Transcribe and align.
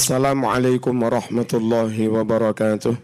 Assalamualaikum 0.00 0.96
warahmatullahi 0.96 2.08
wabarakatuh. 2.08 2.96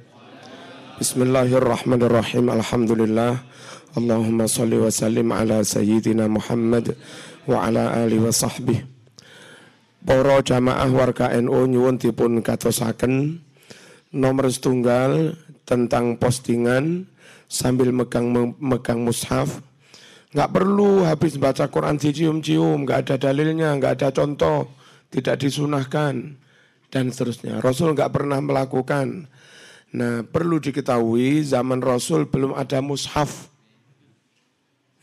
Bismillahirrahmanirrahim. 0.96 2.48
Alhamdulillah. 2.48 3.36
Allahumma 4.00 4.48
salli 4.48 4.80
wa 4.80 4.88
sallim 4.88 5.29
ala 5.29 5.61
sayyidina 5.61 6.24
Muhammad 6.24 6.96
wa 7.44 7.68
ala 7.68 7.93
alihi 8.00 8.24
wa 8.24 8.32
sahbihi. 8.32 8.80
Para 10.08 10.40
jamaah 10.40 10.88
warga 10.88 11.36
NU 11.36 11.68
nyuwun 11.68 12.00
dipun 12.00 12.40
katosaken 12.40 13.44
nomor 14.16 14.48
setunggal 14.48 15.36
tentang 15.68 16.16
postingan 16.16 17.13
sambil 17.44 17.93
megang 17.93 18.57
megang 18.57 19.04
mushaf. 19.04 19.60
Nggak 20.32 20.49
perlu 20.49 21.04
habis 21.04 21.36
baca 21.36 21.68
Quran 21.68 22.00
dicium-cium, 22.00 22.88
nggak 22.88 22.99
ada 23.04 23.29
dalilnya, 23.29 23.76
nggak 23.76 24.00
ada 24.00 24.08
contoh, 24.16 24.72
tidak 25.13 25.44
disunahkan 25.44 26.46
dan 26.90 27.11
seterusnya. 27.11 27.58
Rasul 27.63 27.93
nggak 27.95 28.13
pernah 28.13 28.39
melakukan. 28.39 29.27
Nah, 29.96 30.27
perlu 30.27 30.58
diketahui 30.61 31.46
zaman 31.46 31.81
Rasul 31.81 32.27
belum 32.28 32.53
ada 32.53 32.83
mushaf. 32.83 33.48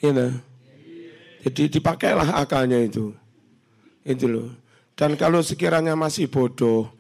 Ya, 0.04 0.12
nah. 0.12 0.34
Jadi 1.44 1.80
dipakailah 1.80 2.40
akalnya 2.40 2.80
itu. 2.80 3.12
Itu 4.04 4.28
loh. 4.28 4.50
Dan 4.94 5.18
kalau 5.18 5.42
sekiranya 5.42 5.98
masih 5.98 6.30
bodoh, 6.30 6.92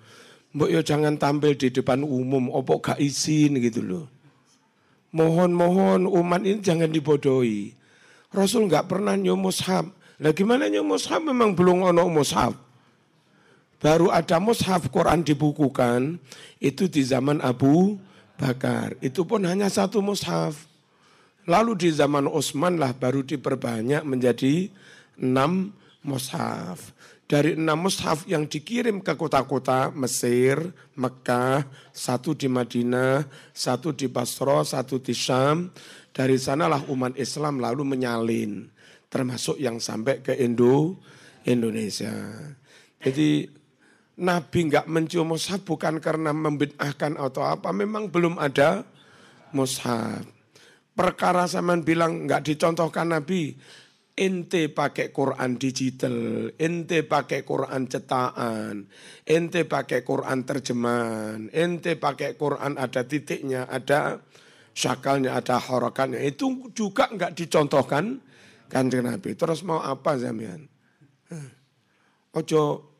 mbok 0.55 0.69
yo 0.71 0.81
jangan 0.81 1.15
tampil 1.19 1.53
di 1.53 1.69
depan 1.69 2.01
umum, 2.01 2.49
opo 2.49 2.81
gak 2.81 2.97
izin 2.97 3.59
gitu 3.61 3.85
loh. 3.85 4.05
Mohon-mohon 5.13 6.09
umat 6.09 6.41
ini 6.41 6.59
jangan 6.59 6.89
dibodohi. 6.89 7.77
Rasul 8.33 8.65
nggak 8.65 8.89
pernah 8.89 9.13
nyum 9.13 9.37
mushaf. 9.37 9.85
Lah 10.17 10.33
gimana 10.33 10.65
nyum 10.65 10.89
mushaf 10.89 11.21
memang 11.21 11.53
belum 11.53 11.85
ono 11.93 12.09
mushaf. 12.09 12.57
Baru 13.83 14.07
ada 14.07 14.39
mushaf 14.39 14.87
Quran 14.87 15.27
dibukukan 15.27 16.15
itu 16.63 16.87
di 16.87 17.03
zaman 17.03 17.43
Abu 17.43 17.99
Bakar. 18.39 18.95
Itu 19.03 19.27
pun 19.27 19.43
hanya 19.43 19.67
satu 19.67 19.99
mushaf. 19.99 20.71
Lalu 21.43 21.75
di 21.75 21.89
zaman 21.91 22.31
Utsman 22.31 22.79
lah 22.79 22.95
baru 22.95 23.27
diperbanyak 23.27 24.07
menjadi 24.07 24.71
enam 25.19 25.75
mushaf. 25.99 26.95
Dari 27.27 27.59
enam 27.59 27.83
mushaf 27.83 28.23
yang 28.23 28.47
dikirim 28.47 29.03
ke 29.03 29.19
kota-kota 29.19 29.91
Mesir, 29.91 30.63
Mekah, 30.95 31.67
satu 31.91 32.31
di 32.31 32.47
Madinah, 32.47 33.27
satu 33.51 33.91
di 33.91 34.07
Basra, 34.07 34.63
satu 34.63 35.03
di 35.03 35.11
Syam. 35.11 35.75
Dari 36.15 36.39
sanalah 36.39 36.87
umat 36.87 37.19
Islam 37.19 37.59
lalu 37.59 37.83
menyalin, 37.83 38.63
termasuk 39.11 39.59
yang 39.59 39.83
sampai 39.83 40.23
ke 40.23 40.39
Indo, 40.39 41.03
Indonesia. 41.43 42.13
Jadi 43.03 43.62
Nabi 44.13 44.69
nggak 44.69 44.85
mencium 44.85 45.33
mushaf 45.33 45.65
bukan 45.65 45.97
karena 45.97 46.29
membid'ahkan 46.29 47.17
atau 47.17 47.49
apa, 47.49 47.73
memang 47.73 48.13
belum 48.13 48.37
ada 48.37 48.85
mushaf. 49.57 50.21
Perkara 50.93 51.49
zaman 51.49 51.81
bilang 51.81 52.29
nggak 52.29 52.45
dicontohkan 52.45 53.09
Nabi, 53.09 53.57
ente 54.13 54.69
pakai 54.69 55.09
Quran 55.09 55.57
digital, 55.57 56.53
ente 56.61 57.01
pakai 57.01 57.41
Quran 57.41 57.89
cetakan, 57.89 58.85
ente 59.25 59.65
pakai 59.65 60.05
Quran 60.05 60.45
terjemahan, 60.45 61.49
ente 61.49 61.97
pakai 61.97 62.37
Quran 62.37 62.77
ada 62.77 63.01
titiknya, 63.01 63.65
ada 63.65 64.21
syakalnya, 64.77 65.41
ada 65.41 65.57
horokannya. 65.57 66.21
Itu 66.21 66.69
juga 66.77 67.09
nggak 67.09 67.33
dicontohkan 67.33 68.21
kan 68.69 68.85
Nabi. 68.89 69.33
Terus 69.33 69.65
mau 69.65 69.81
apa 69.81 70.21
Zamian? 70.21 70.69
Ojo. 72.37 72.92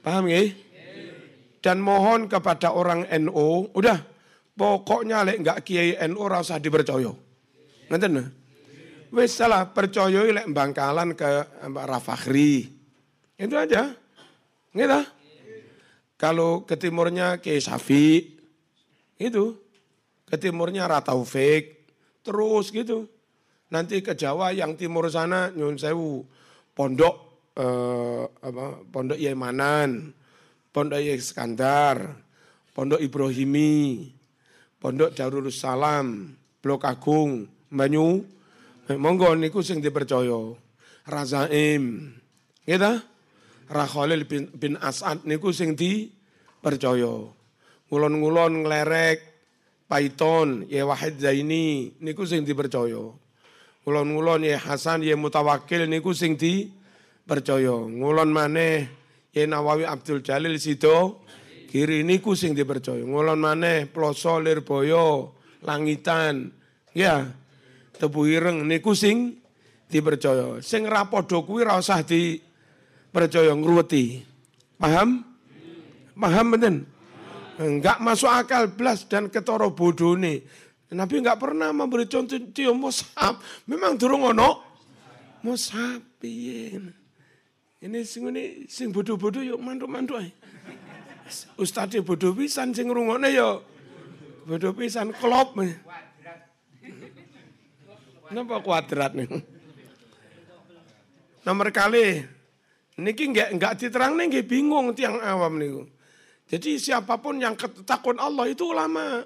Paham 0.00 0.24
ya? 0.28 0.48
Dan 1.60 1.84
mohon 1.84 2.24
kepada 2.24 2.72
orang 2.72 3.04
NU, 3.20 3.68
udah 3.76 4.10
Pokoknya 4.60 5.24
lek 5.24 5.40
enggak 5.40 5.64
kiai 5.64 5.96
NU 6.12 6.20
ora 6.20 6.44
usah 6.44 6.60
dipercaya. 6.60 7.08
Ngeten 7.88 8.28
Wis 9.08 9.32
salah 9.32 9.72
percaya 9.72 10.20
lek 10.20 10.44
Bangkalan 10.52 11.16
ke 11.16 11.28
Mbak 11.64 11.86
Rafakhri. 11.88 12.68
Itu 13.40 13.56
aja. 13.56 13.96
Gitu. 14.76 15.00
Kalau 16.20 16.68
ke 16.68 16.76
timurnya 16.76 17.40
ke 17.40 17.56
Safi, 17.56 18.36
itu. 19.16 19.56
Ke 20.28 20.36
timurnya 20.36 20.84
Rataufik, 20.84 21.88
terus 22.20 22.68
gitu. 22.70 23.08
Nanti 23.72 24.04
ke 24.04 24.12
Jawa 24.12 24.52
yang 24.52 24.76
timur 24.76 25.08
sana 25.08 25.48
Nyun 25.50 25.80
Sewu, 25.80 26.22
Pondok 26.72 27.14
eh, 27.56 28.24
apa, 28.24 28.64
Pondok 28.88 29.18
Yemanan, 29.18 30.14
Pondok 30.70 31.02
Iskandar, 31.02 32.14
Pondok 32.70 33.02
Ibrahimi, 33.02 34.08
Pondok 34.80 35.12
Darul 35.12 35.50
Salam, 35.52 36.32
Blok 36.62 36.88
Agung, 36.88 37.44
Banyu. 37.68 38.24
Monggo 38.90 39.36
niku 39.38 39.62
sing 39.62 39.78
dipercaya. 39.78 40.56
Razaim. 41.06 42.10
Gitu? 42.66 42.92
Rakhalil 43.70 44.26
bin, 44.26 44.50
bin 44.50 44.74
As'ad 44.82 45.22
niku 45.22 45.54
sing 45.54 45.78
dipercaya. 45.78 47.30
Ngulon-ngulon 47.90 48.66
nglerek 48.66 49.18
Paiton, 49.90 50.70
ya 50.70 50.86
Wahid 50.86 51.18
Zaini 51.18 51.94
niku 51.98 52.26
sing 52.26 52.46
dipercaya. 52.46 53.10
Ngulon-ngulon 53.80 54.44
ya 54.44 54.60
Hasan 54.60 55.00
ya 55.00 55.16
Mutawakil 55.16 55.88
niku 55.88 56.12
sing 56.12 56.36
dipercaya. 56.36 57.88
Ngulon 57.88 58.28
maneh 58.28 58.92
ya 59.32 59.48
Nawawi 59.48 59.88
Abdul 59.88 60.20
Jalil 60.20 60.60
sido 60.60 61.24
kiri 61.72 62.04
niku 62.04 62.36
sing 62.36 62.52
dipercaya. 62.52 63.00
Ngulon 63.00 63.40
maneh 63.40 63.88
ploso 63.88 64.36
lirboyo 64.36 65.32
langitan. 65.64 66.52
Ya. 66.92 67.24
Tebu 67.96 68.28
ireng 68.28 68.68
niku 68.68 68.92
sing 68.92 69.40
dipercaya. 69.88 70.60
Sing 70.60 70.84
ra 70.84 71.08
padha 71.08 71.40
kuwi 71.40 71.64
ra 71.64 71.80
usah 71.80 72.04
dipercaya 72.04 73.56
ngruweti. 73.56 74.20
Paham? 74.76 75.24
Paham 76.20 76.46
benen? 76.52 76.76
Enggak 77.60 78.00
masuk 78.00 78.28
akal 78.28 78.72
blas 78.72 79.04
dan 79.08 79.28
ketoro 79.28 79.72
bodone. 79.72 80.44
Nabi 80.90 81.22
enggak 81.22 81.38
pernah 81.38 81.70
memberi 81.70 82.10
contoh 82.10 82.38
cium 82.50 82.74
mushaf. 82.74 83.38
Memang 83.70 83.94
durung 83.94 84.26
ono 84.26 84.58
mushaf 85.46 86.02
piye. 86.18 86.82
Ini 87.80 87.98
sing 88.04 88.28
ini 88.28 88.66
sing 88.66 88.90
bodoh-bodoh 88.90 89.40
yuk 89.40 89.62
mantu-mantu 89.62 90.18
ae. 90.18 90.34
Ustaz 91.54 91.94
bodoh 92.02 92.34
pisan 92.34 92.74
sing 92.74 92.90
ngrungokne 92.90 93.30
ya 93.30 93.62
bodoh 94.44 94.74
pisan 94.74 95.14
klop. 95.14 95.54
Napa 98.30 98.62
kuadrat 98.62 99.14
nih? 99.14 99.26
Nomor 101.46 101.70
kali 101.70 102.20
niki 103.00 103.30
enggak 103.30 103.48
enggak 103.54 103.72
diterang 103.78 104.18
nih 104.18 104.42
bingung 104.42 104.92
tiang 104.92 105.22
awam 105.22 105.54
nih. 105.56 105.86
Jadi 106.50 106.82
siapa 106.82 107.14
pun 107.22 107.38
yang 107.38 107.54
takut 107.86 108.18
Allah 108.18 108.50
itu 108.50 108.66
ulama. 108.74 109.22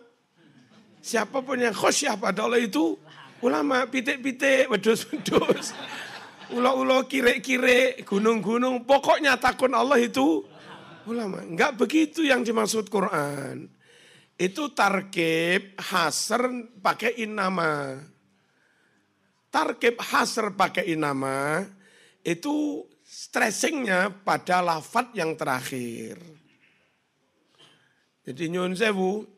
Siapa 1.05 1.45
pun 1.45 1.61
yang 1.61 1.77
khosyah 1.77 2.17
pada 2.17 2.49
Allah 2.49 2.65
itu 2.65 2.97
ulama. 3.45 3.85
Pitik-pitik, 3.85 4.73
wedus-wedus. 4.73 5.77
Ulo-ulo 6.49 7.05
kire-kire, 7.05 8.01
gunung-gunung. 8.09 8.89
Pokoknya 8.89 9.37
takut 9.37 9.69
Allah 9.69 10.01
itu 10.01 10.49
ulama. 11.05 11.45
Enggak 11.45 11.77
begitu 11.77 12.25
yang 12.25 12.41
dimaksud 12.41 12.89
Quran. 12.89 13.69
Itu 14.41 14.73
tarkib 14.73 15.77
hasr 15.77 16.73
pakai 16.81 17.21
inama. 17.21 18.01
Tarkib 19.53 20.01
hasr 20.01 20.57
pakai 20.57 20.89
inama 20.89 21.69
itu 22.25 22.81
stressingnya 23.05 24.25
pada 24.25 24.65
lafat 24.65 25.13
yang 25.13 25.37
terakhir. 25.37 26.17
Jadi 28.25 28.45
nyun 28.49 28.73
sewu, 28.73 29.34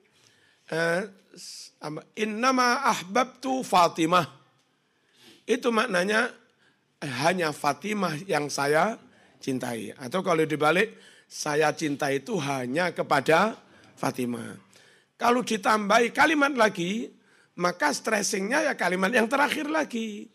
innama 2.16 2.82
ahbabtu 2.86 3.62
Fatimah. 3.62 4.26
Itu 5.46 5.70
maknanya 5.70 6.34
hanya 7.22 7.54
Fatimah 7.54 8.18
yang 8.26 8.50
saya 8.50 8.98
cintai. 9.38 9.94
Atau 9.94 10.26
kalau 10.26 10.42
dibalik, 10.42 10.96
saya 11.30 11.70
cinta 11.74 12.10
itu 12.10 12.34
hanya 12.42 12.90
kepada 12.90 13.54
Fatimah. 13.94 14.58
Kalau 15.16 15.40
ditambahi 15.40 16.12
kalimat 16.12 16.52
lagi, 16.52 17.08
maka 17.56 17.94
stressingnya 17.94 18.68
ya 18.68 18.74
kalimat 18.76 19.08
yang 19.14 19.30
terakhir 19.30 19.70
lagi. 19.70 20.28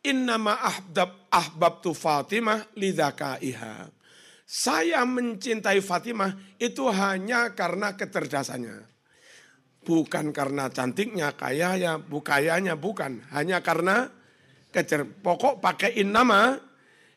Innama 0.00 0.56
ahbab 0.56 1.28
ahbab 1.28 1.84
tu 1.84 1.92
Fatimah 1.92 2.72
lidakaiha. 2.76 3.88
Saya 4.44 5.06
mencintai 5.06 5.78
Fatimah 5.78 6.34
itu 6.58 6.88
hanya 6.90 7.54
karena 7.54 7.94
kecerdasannya. 7.94 8.90
Bukan 9.80 10.30
karena 10.36 10.68
cantiknya, 10.68 11.32
kayanya, 11.32 11.96
bukayanya, 11.96 12.76
bukan. 12.76 13.24
Hanya 13.32 13.64
karena 13.64 14.12
kecer. 14.68 15.08
Pokok 15.24 15.58
pakai 15.58 15.96
innama 15.98 16.60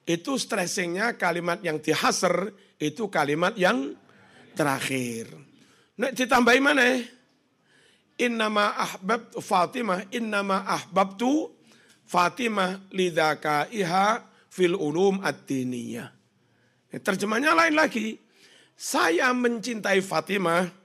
itu 0.08 0.36
stressingnya 0.36 1.16
kalimat 1.20 1.60
yang 1.64 1.80
dihasr 1.80 2.52
itu 2.80 3.08
kalimat 3.08 3.56
yang 3.56 3.96
terakhir. 4.56 5.32
Nah, 6.00 6.12
ditambahi 6.12 6.60
mana? 6.60 7.00
Innama 8.20 8.78
ahbab 8.78 9.34
Fatimah, 9.42 10.10
innama 10.14 10.64
ahbabtu 10.64 11.50
Fatimah 12.06 12.94
lidaka 12.94 13.72
iha 13.74 14.22
fil 14.52 14.78
ulum 14.78 15.24
ad-diniyah. 15.24 16.10
Ya, 16.94 16.98
terjemahnya 17.02 17.58
lain 17.58 17.74
lagi. 17.74 18.22
Saya 18.78 19.34
mencintai 19.34 20.02
Fatimah 20.02 20.83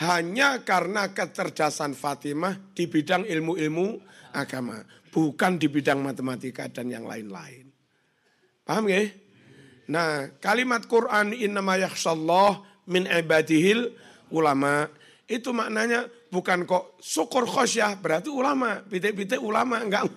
hanya 0.00 0.64
karena 0.64 1.12
kecerdasan 1.12 1.92
Fatimah 1.92 2.72
di 2.72 2.88
bidang 2.88 3.28
ilmu-ilmu 3.28 4.00
agama. 4.32 4.80
Bukan 5.12 5.60
di 5.60 5.68
bidang 5.68 6.00
matematika 6.00 6.64
dan 6.72 6.88
yang 6.88 7.04
lain-lain. 7.04 7.68
Paham 8.64 8.88
ya? 8.88 9.04
Nah 9.92 10.32
kalimat 10.40 10.88
Quran 10.88 11.36
innama 11.36 11.76
yakhshallah 11.76 12.64
min 12.88 13.04
ibadihil 13.04 13.92
ulama. 14.32 14.88
Itu 15.28 15.52
maknanya 15.52 16.08
bukan 16.32 16.64
kok 16.64 16.96
syukur 17.04 17.44
khosyah 17.44 18.00
berarti 18.00 18.32
ulama. 18.32 18.80
Pitik-pitik 18.88 19.40
ulama 19.44 19.84
enggak 19.84 20.08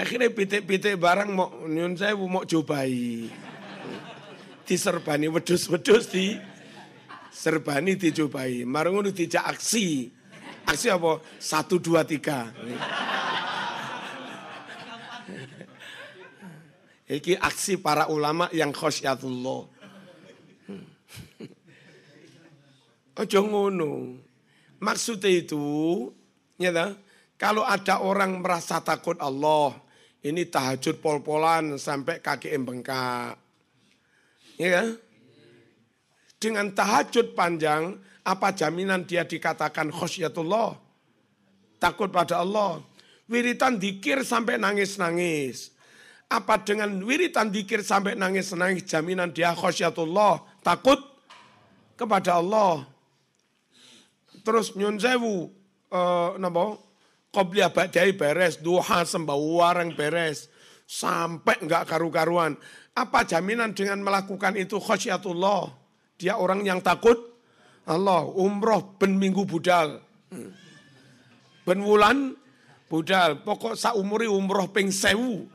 Akhirnya 0.00 0.32
pitik-pitik 0.32 0.96
barang 0.96 1.28
mau 1.28 1.68
nyun 1.68 1.98
saya 1.98 2.16
mau 2.16 2.46
cobai. 2.48 3.28
Diserbani 4.64 5.26
wedus-wedus 5.28 6.08
di 6.14 6.38
serbani 7.32 7.96
dicobai. 7.96 8.66
Marung 8.66 9.00
ngono 9.00 9.10
dijak 9.14 9.56
aksi. 9.56 10.10
Aksi 10.66 10.86
apa? 10.92 11.22
Satu, 11.40 11.80
dua, 11.80 12.04
tiga. 12.04 12.50
Iki 17.10 17.34
aksi 17.42 17.82
para 17.82 18.06
ulama 18.06 18.46
yang 18.54 18.70
khosyatullah. 18.70 19.66
Ojo 23.18 23.40
ngono. 23.42 23.92
Maksudnya 24.80 25.28
itu, 25.28 25.60
ya 26.56 26.72
kalau 27.36 27.66
ada 27.66 28.00
orang 28.00 28.40
merasa 28.40 28.80
takut 28.80 29.18
Allah, 29.20 29.76
ini 30.24 30.48
tahajud 30.48 31.00
pol-polan 31.00 31.76
sampai 31.76 32.20
kaki 32.20 32.52
bengkak. 32.60 33.36
Ya 34.60 34.68
kan? 34.76 34.88
Dengan 36.40 36.72
tahajud 36.72 37.36
panjang, 37.36 38.00
apa 38.24 38.56
jaminan 38.56 39.04
dia 39.04 39.28
dikatakan 39.28 39.92
khosyatullah? 39.92 40.72
Takut 41.76 42.08
pada 42.08 42.40
Allah. 42.40 42.80
Wiritan 43.28 43.76
dikir 43.76 44.24
sampai 44.24 44.56
nangis-nangis. 44.56 45.76
Apa 46.32 46.64
dengan 46.64 46.96
wiritan 47.04 47.52
dikir 47.52 47.84
sampai 47.84 48.16
nangis-nangis 48.16 48.88
jaminan 48.88 49.28
dia 49.36 49.52
khosyatullah, 49.52 50.40
takut 50.64 50.96
kepada 52.00 52.40
Allah. 52.40 52.88
Terus 54.40 54.72
nyun 54.72 54.96
sewu, 54.96 55.52
uh, 55.92 56.40
napa? 56.40 56.80
Qobliyah 57.30 57.70
ba'dai 57.70 58.16
beres, 58.16 58.58
duha 58.58 59.04
sembah 59.04 59.36
warang 59.36 59.92
beres. 59.92 60.48
Sampai 60.88 61.60
enggak 61.62 61.86
karu-karuan. 61.86 62.56
Apa 62.96 63.22
jaminan 63.28 63.76
dengan 63.76 64.02
melakukan 64.02 64.56
itu 64.56 64.80
khosyatullah? 64.80 65.79
Dia 66.20 66.36
orang 66.36 66.60
yang 66.68 66.84
takut 66.84 67.16
Allah. 67.88 68.28
Umroh 68.28 69.00
ben 69.00 69.16
minggu 69.16 69.48
budal. 69.48 70.04
Ben 71.64 71.80
wulan 71.80 72.36
budal. 72.92 73.40
Pokok 73.40 73.72
saumuri 73.72 74.28
umroh 74.28 74.68
ping 74.68 74.92
sewu 74.92 75.48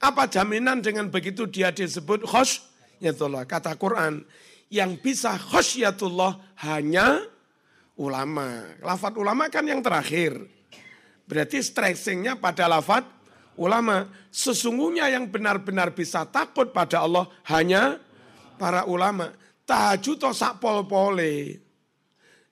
apa 0.00 0.28
jaminan 0.28 0.84
dengan 0.84 1.08
begitu 1.08 1.48
dia 1.48 1.72
disebut 1.72 2.24
khosyatullah? 2.28 3.48
Kata 3.48 3.74
Quran, 3.80 4.22
yang 4.68 5.00
bisa 5.00 5.34
khosyatullah 5.34 6.36
hanya 6.68 7.24
ulama. 7.96 8.76
Lafat 8.84 9.16
ulama 9.16 9.48
kan 9.48 9.64
yang 9.64 9.80
terakhir. 9.80 10.36
Berarti 11.26 11.58
stressingnya 11.64 12.38
pada 12.38 12.68
lafat 12.68 13.02
ulama. 13.58 14.06
Sesungguhnya 14.30 15.08
yang 15.10 15.26
benar-benar 15.32 15.96
bisa 15.96 16.28
takut 16.28 16.70
pada 16.70 17.02
Allah 17.02 17.26
hanya 17.48 17.98
para 18.60 18.84
ulama. 18.84 19.32
Tahajud 19.66 20.22
sak 20.30 20.62
pol-pole. 20.62 21.58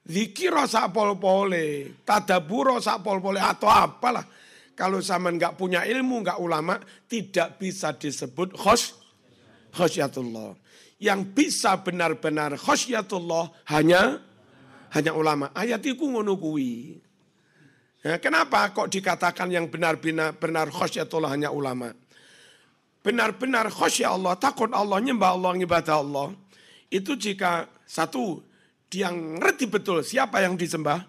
Zikir 0.03 0.53
sak 0.67 0.91
pol-pole. 0.91 1.95
Tadaburo 2.03 2.83
sak 2.83 3.07
pol-pole. 3.07 3.39
Atau 3.39 3.71
apalah 3.71 4.27
kalau 4.75 4.99
zaman 4.99 5.39
nggak 5.39 5.55
punya 5.55 5.87
ilmu, 5.87 6.27
nggak 6.27 6.43
ulama, 6.43 6.83
tidak 7.07 7.63
bisa 7.63 7.95
disebut 7.95 8.59
khos, 8.59 8.99
khosyatullah. 9.71 10.59
Yang 10.99 11.21
bisa 11.31 11.79
benar-benar 11.79 12.59
khosyatullah 12.59 13.55
hanya 13.71 14.19
hanya 14.91 15.15
ulama. 15.15 15.55
Ayat 15.55 15.83
itu 15.87 16.03
ngono. 16.07 16.35
Ya, 18.05 18.19
kenapa 18.19 18.69
kok 18.75 18.91
dikatakan 18.91 19.49
yang 19.49 19.71
benar-benar 19.71 20.35
benar 20.37 20.67
khosyatullah 20.75 21.31
hanya 21.31 21.55
ulama? 21.55 21.95
Benar-benar 23.05 23.71
khosyat 23.71 24.11
Allah, 24.11 24.35
takut 24.35 24.73
Allah, 24.75 24.99
nyembah 24.99 25.39
Allah, 25.39 25.53
ngibadah 25.55 25.97
Allah. 26.03 26.27
Itu 26.95 27.19
jika 27.19 27.67
satu, 27.83 28.39
dia 28.87 29.11
ngerti 29.11 29.67
betul 29.67 30.07
siapa 30.07 30.39
yang 30.47 30.55
disembah, 30.55 31.03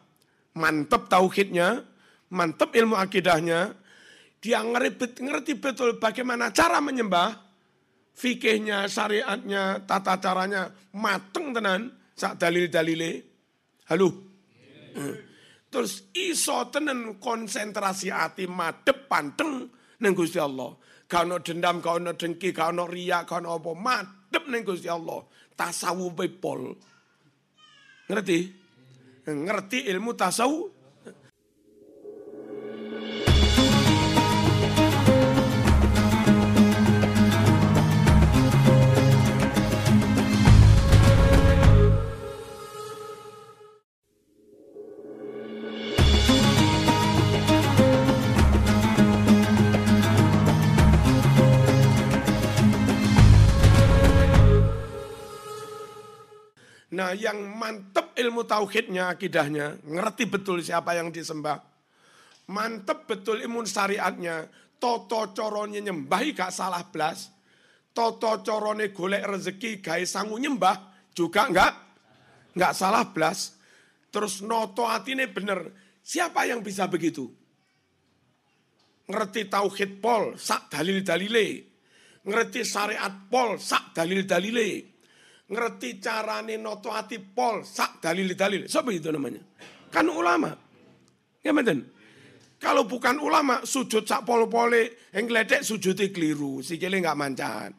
mantep 0.57 1.05
tauhidnya, 1.05 1.85
mantep 2.33 2.73
ilmu 2.73 2.97
akidahnya, 2.97 3.77
dia 4.41 4.65
ngerti, 4.65 5.21
ngerti 5.21 5.53
betul 5.61 6.01
bagaimana 6.01 6.49
cara 6.49 6.81
menyembah, 6.81 7.37
fikihnya, 8.17 8.89
syariatnya, 8.89 9.85
tata 9.85 10.17
caranya, 10.17 10.73
mateng 10.97 11.53
tenan, 11.53 11.93
sak 12.17 12.41
dalil-dalile. 12.41 13.11
Halo? 13.85 14.09
Terus 15.69 16.09
iso 16.15 16.65
tenan 16.73 17.21
konsentrasi 17.21 18.09
hati 18.09 18.49
madep 18.49 19.05
panteng 19.05 19.69
neng 20.01 20.13
Gusti 20.17 20.41
Allah. 20.41 20.73
Kau 21.05 21.21
no 21.21 21.37
dendam, 21.37 21.77
kau 21.85 22.01
no 22.01 22.17
dengki, 22.17 22.49
kau 22.49 22.73
no 22.73 22.89
riak, 22.89 23.29
kau 23.29 23.37
no 23.37 23.61
apa, 23.61 23.77
madep 23.77 24.49
neng 24.49 24.65
Gusti 24.65 24.89
Allah. 24.89 25.21
Tasawuf 25.55 26.13
pol. 26.39 26.75
Ngerti? 28.11 28.39
Ngerti 29.25 29.89
ilmu 29.89 30.13
tasawuf 30.13 30.74
Nah 57.05 57.13
yang 57.13 57.37
mantep 57.37 58.17
ilmu 58.17 58.49
tauhidnya, 58.49 59.13
akidahnya, 59.13 59.77
ngerti 59.85 60.25
betul 60.25 60.65
siapa 60.65 60.97
yang 60.97 61.13
disembah. 61.13 61.61
Mantep 62.49 63.05
betul 63.05 63.45
imun 63.45 63.69
syariatnya, 63.69 64.49
toto 64.81 65.29
corone 65.29 65.85
nyembahi 65.85 66.33
gak 66.33 66.49
salah 66.49 66.81
belas. 66.89 67.29
Toto 67.93 68.41
corone 68.41 68.89
golek 68.89 69.21
rezeki 69.21 69.85
gak 69.85 70.01
sangu 70.09 70.41
nyembah, 70.41 71.13
juga 71.13 71.45
enggak, 71.45 71.73
enggak 72.57 72.73
salah 72.73 73.05
belas. 73.13 73.53
Terus 74.09 74.41
noto 74.41 74.89
atine 74.89 75.29
bener, 75.29 75.61
siapa 76.01 76.49
yang 76.49 76.65
bisa 76.65 76.89
begitu? 76.89 77.29
Ngerti 79.05 79.45
tauhid 79.45 80.01
pol, 80.01 80.33
sak 80.41 80.73
dalil-dalile. 80.73 81.69
Ngerti 82.25 82.65
syariat 82.65 83.13
pol, 83.29 83.61
sak 83.61 83.93
dalil-dalile 83.93 84.94
ngerti 85.45 86.01
carane 86.01 86.57
noto 86.57 86.89
ati 86.89 87.21
pol 87.21 87.61
sak 87.61 88.01
dalil-dalil. 88.01 88.65
Siapa 88.65 88.89
itu 88.89 89.09
namanya? 89.13 89.41
Kan 89.93 90.09
ulama. 90.09 90.51
Ya 91.45 91.53
menten. 91.53 91.85
Kalau 92.57 92.87
bukan 92.89 93.21
ulama 93.21 93.61
sujud 93.61 94.07
sak 94.07 94.25
pol-pole 94.25 95.11
yang 95.13 95.29
ledek 95.29 95.61
sujudnya 95.61 96.09
keliru, 96.09 96.65
sikile 96.65 96.97
nggak 96.97 97.19
mancan. 97.19 97.71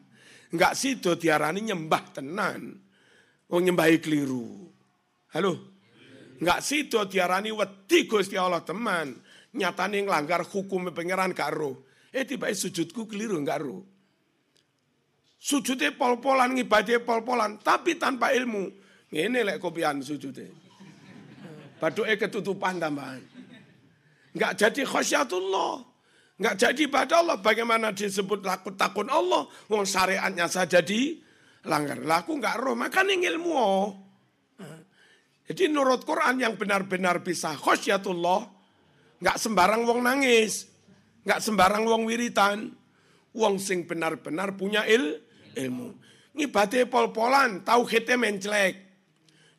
Nggak 0.53 0.73
sido 0.79 1.19
diarani 1.19 1.59
nyembah 1.67 2.03
tenan. 2.15 2.61
Wong 3.51 3.61
nyembahi 3.67 3.97
keliru. 3.99 4.71
Halo? 5.35 5.75
Nggak 6.39 6.59
sido 6.63 7.03
diarani 7.03 7.51
wedi 7.51 8.07
Gusti 8.07 8.39
Allah 8.39 8.63
teman. 8.63 9.11
Nyatane 9.57 10.07
nglanggar 10.07 10.47
hukum 10.47 10.87
pangeran 10.95 11.35
karo. 11.35 11.83
Eh 12.13 12.23
tiba 12.23 12.47
sujudku 12.47 13.09
keliru 13.11 13.35
nggak 13.43 13.59
roh. 13.59 13.96
Sujudnya 15.37 15.93
pol-polan, 15.93 16.57
ngibadahnya 16.57 17.05
pol-polan, 17.05 17.61
tapi 17.61 17.95
tanpa 17.95 18.33
ilmu. 18.33 18.73
Ini 19.13 19.45
lek 19.45 19.61
kopian 19.61 20.01
sujudnya. 20.03 20.49
Baduke 21.77 22.17
ketutupan 22.17 22.81
tambahan. 22.81 23.21
Enggak 24.33 24.53
jadi 24.57 24.81
khosyatullah. 24.83 25.85
Nggak 26.37 26.55
jadi 26.57 26.83
pada 26.89 27.21
Allah. 27.21 27.37
Bagaimana 27.37 27.93
disebut 27.93 28.45
laku 28.45 28.73
takun 28.73 29.09
Allah? 29.09 29.45
Wong 29.69 29.85
syariatnya 29.85 30.49
saja 30.49 30.81
di 30.81 31.21
langgar. 31.65 32.01
Laku 32.01 32.37
nggak 32.37 32.55
roh, 32.57 32.73
makanya 32.73 33.13
ilmu. 33.33 33.93
Jadi 35.47 35.63
menurut 35.71 36.03
Quran 36.03 36.43
yang 36.43 36.59
benar-benar 36.59 37.23
bisa 37.23 37.55
khosyatullah, 37.55 38.51
nggak 39.23 39.37
sembarang 39.39 39.87
wong 39.87 40.03
nangis, 40.03 40.67
nggak 41.23 41.39
sembarang 41.39 41.87
wong 41.87 42.03
wiritan, 42.03 42.75
wong 43.31 43.55
sing 43.55 43.87
benar-benar 43.87 44.59
punya 44.59 44.83
il, 44.83 45.23
ilmu. 45.57 45.97
Ngibate 46.37 46.85
pol-polan, 46.85 47.65
tahu 47.65 47.89
kita 47.89 48.13
menclek. 48.13 48.85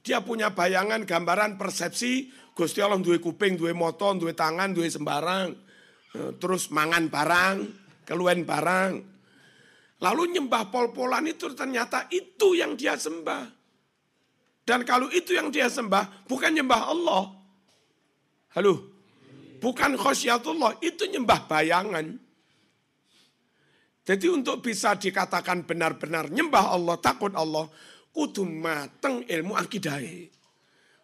Dia 0.07 0.23
punya 0.23 0.55
bayangan, 0.55 1.03
gambaran, 1.03 1.59
persepsi, 1.59 2.31
Gusti 2.55 2.79
Allah 2.79 3.03
duwe 3.03 3.19
kuping, 3.19 3.59
duwe 3.59 3.75
moto, 3.75 4.15
duwe 4.15 4.35
tangan, 4.35 4.71
duwe 4.75 4.87
sembarang 4.87 5.69
Eh, 6.17 6.33
terus 6.41 6.73
mangan 6.73 7.13
barang, 7.13 7.57
keluhan 8.09 8.43
barang. 8.49 8.93
Lalu 9.99 10.23
nyembah 10.39 10.71
pol-polan 10.73 11.27
itu 11.29 11.53
ternyata 11.53 12.09
itu 12.09 12.57
yang 12.57 12.79
dia 12.79 12.97
sembah. 12.97 13.45
Dan 14.65 14.85
kalau 14.85 15.09
itu 15.13 15.37
yang 15.37 15.53
dia 15.53 15.69
sembah, 15.69 16.29
bukan 16.29 16.55
nyembah 16.55 16.83
Allah. 16.89 17.25
Halo? 18.57 18.75
Bukan 19.59 19.99
khosyatullah, 19.99 20.81
itu 20.81 21.09
nyembah 21.09 21.51
bayangan. 21.51 22.07
Jadi 24.09 24.25
untuk 24.33 24.65
bisa 24.65 24.97
dikatakan 24.97 25.69
benar-benar 25.69 26.33
nyembah 26.33 26.73
Allah, 26.73 26.97
takut 26.97 27.29
Allah, 27.37 27.69
kudu 28.09 28.41
mateng 28.49 29.21
ilmu 29.29 29.53
akidah. 29.53 30.01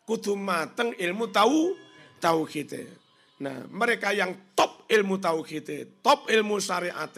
Kudu 0.09 0.33
mateng 0.41 0.97
ilmu 0.97 1.29
tahu, 1.29 1.77
tahu 2.17 2.49
kita. 2.49 2.81
Nah, 3.45 3.69
mereka 3.69 4.09
yang 4.17 4.57
top 4.57 4.89
ilmu 4.89 5.21
tauhid, 5.21 6.01
top 6.01 6.33
ilmu 6.33 6.57
syariat, 6.65 7.13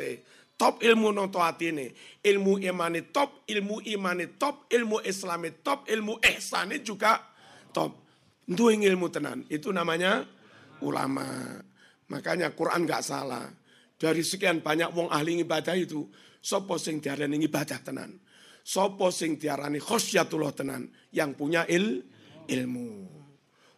top 0.59 0.83
ilmu 0.83 1.15
ini, 1.63 1.87
ilmu 2.19 2.59
imani 2.67 3.07
top, 3.15 3.47
ilmu 3.47 3.79
imani 3.87 4.35
top, 4.35 4.67
ilmu 4.67 5.07
islami 5.07 5.55
top, 5.63 5.87
ilmu 5.87 6.19
ihsani 6.19 6.83
juga 6.83 7.23
top. 7.71 7.95
Duing 8.43 8.83
ilmu 8.83 9.07
tenan, 9.07 9.47
itu 9.47 9.71
namanya 9.71 10.27
ulama. 10.83 11.63
Makanya 12.11 12.51
Quran 12.59 12.83
nggak 12.83 13.03
salah. 13.07 13.47
Dari 13.97 14.21
sekian 14.21 14.61
banyak 14.61 14.93
wong 14.93 15.09
ahli 15.09 15.41
ibadah 15.41 15.73
itu, 15.73 16.05
sopo 16.37 16.77
sing 16.77 17.01
diarani 17.01 17.41
ibadah 17.41 17.81
tenan. 17.81 18.13
Sopo 18.61 19.09
sing 19.09 19.41
diarani 19.41 19.81
khosyatullah 19.81 20.53
tenan, 20.53 20.85
yang 21.17 21.33
punya 21.33 21.65
il, 21.65 22.05
ilmu. 22.45 23.17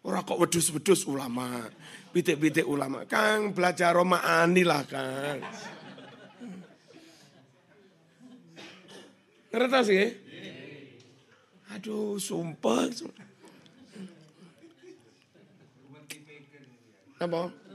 Orang 0.02 0.26
kok 0.26 0.40
wedus-wedus 0.42 1.06
ulama. 1.06 1.70
Pitik-pitik 2.10 2.64
ulama. 2.66 3.04
Kang 3.04 3.52
belajar 3.54 3.94
Roma 3.94 4.24
Ani 4.24 4.64
lah 4.64 4.82
Kang. 4.88 5.38
Ngerti 9.52 9.80
sih? 9.84 10.06
Aduh, 11.76 12.16
sumpah. 12.16 12.88
Apa? 17.18 17.67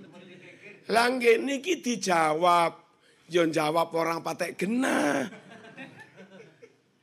Langge 0.91 1.39
niki 1.39 1.79
dijawab. 1.79 2.83
Yon 3.31 3.55
jawab 3.55 3.95
orang 3.95 4.19
patek 4.19 4.59
genah. 4.59 5.31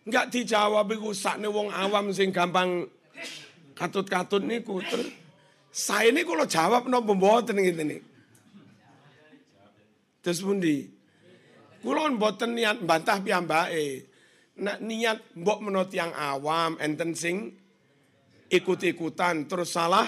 Enggak 0.04 0.28
dijawab 0.28 0.90
iku 0.92 1.16
sakne 1.16 1.48
wong 1.48 1.72
awam 1.72 2.12
sing 2.12 2.28
gampang 2.28 2.84
katut-katut 3.72 4.44
niku 4.44 4.84
terus 4.84 5.08
saya 5.70 6.12
ini 6.12 6.26
kalau 6.26 6.44
jawab 6.44 6.90
no 6.90 7.00
pembuatan 7.00 7.56
gitu 7.62 7.82
nih. 7.86 8.02
Terus 10.20 10.44
pundi? 10.44 10.84
Kulo 11.80 12.04
mboten 12.12 12.52
niat 12.52 12.84
bantah 12.84 13.24
piyambake. 13.24 14.04
Nak 14.60 14.84
niat 14.84 15.18
mbok 15.40 15.64
menot 15.64 15.88
yang 15.96 16.12
awam 16.12 16.76
enten 16.76 17.16
sing 17.16 17.56
ikut-ikutan 18.52 19.48
terus 19.48 19.72
salah 19.72 20.04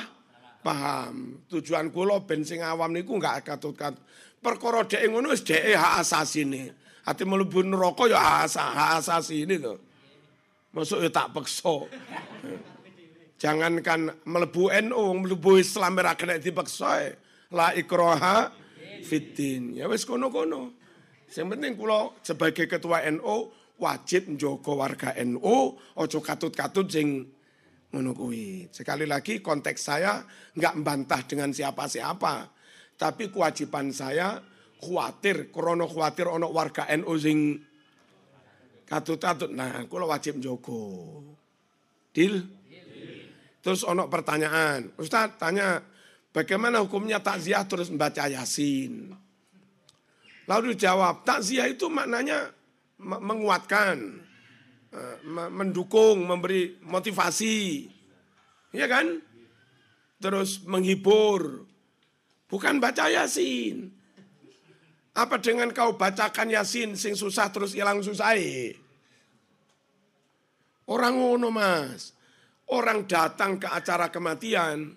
paham. 0.62 1.42
Tujuan 1.50 1.90
kulo 1.90 2.22
ben 2.24 2.46
sing 2.46 2.62
awam 2.62 2.94
niku 2.94 3.18
enggak 3.18 3.52
katut-katut. 3.52 3.98
Perkara 4.42 4.82
dhek 4.86 5.06
ngono 5.06 5.30
wis 5.30 5.42
dhek 5.42 5.74
hak 5.74 6.02
asasine. 6.02 6.74
Ati 7.06 7.22
mlebu 7.26 7.62
neraka 7.66 8.06
ya 8.06 8.46
hak 8.46 9.02
asasine 9.02 9.58
to. 9.58 9.74
Masuk 10.72 11.02
ya 11.04 11.10
tak 11.12 11.34
peksa. 11.36 11.86
Jangankan 13.42 14.22
melebu 14.22 14.70
NU, 14.86 15.02
melebu 15.26 15.58
Islam 15.58 15.98
ora 15.98 16.14
kena 16.14 16.38
dipaksa. 16.38 17.12
La 17.52 17.74
ikroha 17.74 18.54
fitin. 19.04 19.76
Ya 19.76 19.90
wis 19.90 20.06
kono-kono. 20.06 20.72
Yang 21.32 21.46
penting 21.48 21.72
kula 21.76 22.12
sebagai 22.22 22.70
ketua 22.70 23.02
NU 23.10 23.50
wajib 23.82 24.30
njogo 24.30 24.78
warga 24.78 25.16
NU, 25.26 25.74
ojo 25.74 26.18
katut-katut 26.22 26.86
sing 26.86 27.26
kuwi. 27.92 28.72
Sekali 28.72 29.04
lagi 29.04 29.44
konteks 29.44 29.80
saya 29.84 30.24
nggak 30.56 30.74
membantah 30.80 31.20
dengan 31.28 31.52
siapa-siapa. 31.52 32.48
Tapi 32.96 33.28
kewajiban 33.28 33.92
saya 33.92 34.40
khawatir, 34.80 35.52
krono 35.52 35.84
khawatir 35.84 36.26
ono 36.32 36.48
warga 36.48 36.88
NU 36.96 37.12
sing 37.20 37.60
katut-katut. 38.88 39.52
Nah, 39.52 39.84
kula 39.86 40.08
wajib 40.08 40.40
njogo. 40.40 41.20
Deal? 42.12 42.40
Terus 43.62 43.86
ono 43.86 44.10
pertanyaan, 44.10 44.90
Ustaz 44.98 45.38
tanya, 45.38 45.78
bagaimana 46.34 46.82
hukumnya 46.82 47.22
takziah 47.22 47.62
terus 47.62 47.94
membaca 47.94 48.26
Yasin? 48.26 49.14
Lalu 50.50 50.74
dijawab, 50.74 51.22
takziah 51.22 51.70
itu 51.70 51.86
maknanya 51.86 52.50
menguatkan, 52.98 54.18
mendukung, 55.26 56.26
memberi 56.26 56.78
motivasi. 56.82 57.88
Iya 58.72 58.86
kan? 58.88 59.20
Terus 60.22 60.62
menghibur. 60.64 61.66
Bukan 62.46 62.78
baca 62.78 63.08
Yasin. 63.08 63.90
Apa 65.12 65.36
dengan 65.40 65.72
kau 65.72 65.96
bacakan 65.96 66.52
Yasin 66.52 66.96
sing 66.96 67.16
susah 67.16 67.52
terus 67.52 67.76
hilang 67.76 68.00
susah? 68.00 68.36
Orang 70.88 71.14
ngono 71.20 71.48
mas. 71.52 72.16
Orang 72.72 73.04
datang 73.04 73.60
ke 73.60 73.68
acara 73.68 74.08
kematian 74.08 74.96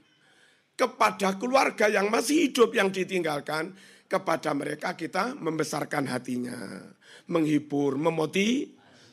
kepada 0.79 1.35
keluarga 1.35 1.91
yang 1.91 2.07
masih 2.07 2.47
hidup 2.47 2.71
yang 2.71 2.87
ditinggalkan, 2.87 3.75
kepada 4.05 4.53
mereka 4.53 4.93
kita 4.93 5.33
membesarkan 5.33 6.05
hatinya, 6.09 6.55
menghibur, 7.25 7.97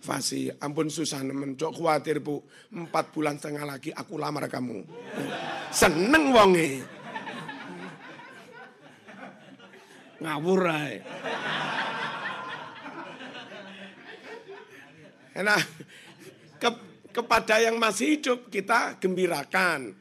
memotivasi. 0.02 0.58
Ampun 0.58 0.90
susah 0.90 1.22
nemen, 1.22 1.54
cok 1.54 1.72
khawatir 1.78 2.18
bu, 2.18 2.42
empat 2.74 3.14
bulan 3.14 3.38
setengah 3.38 3.64
lagi 3.64 3.90
aku 3.94 4.18
lamar 4.18 4.50
kamu. 4.50 4.82
Seneng 5.70 6.34
wonge. 6.34 6.82
Ngawur 10.18 10.62
ae. 10.70 10.94
Kepada 17.12 17.60
yang 17.60 17.76
masih 17.76 18.18
hidup 18.18 18.48
kita 18.48 18.96
gembirakan. 18.96 19.92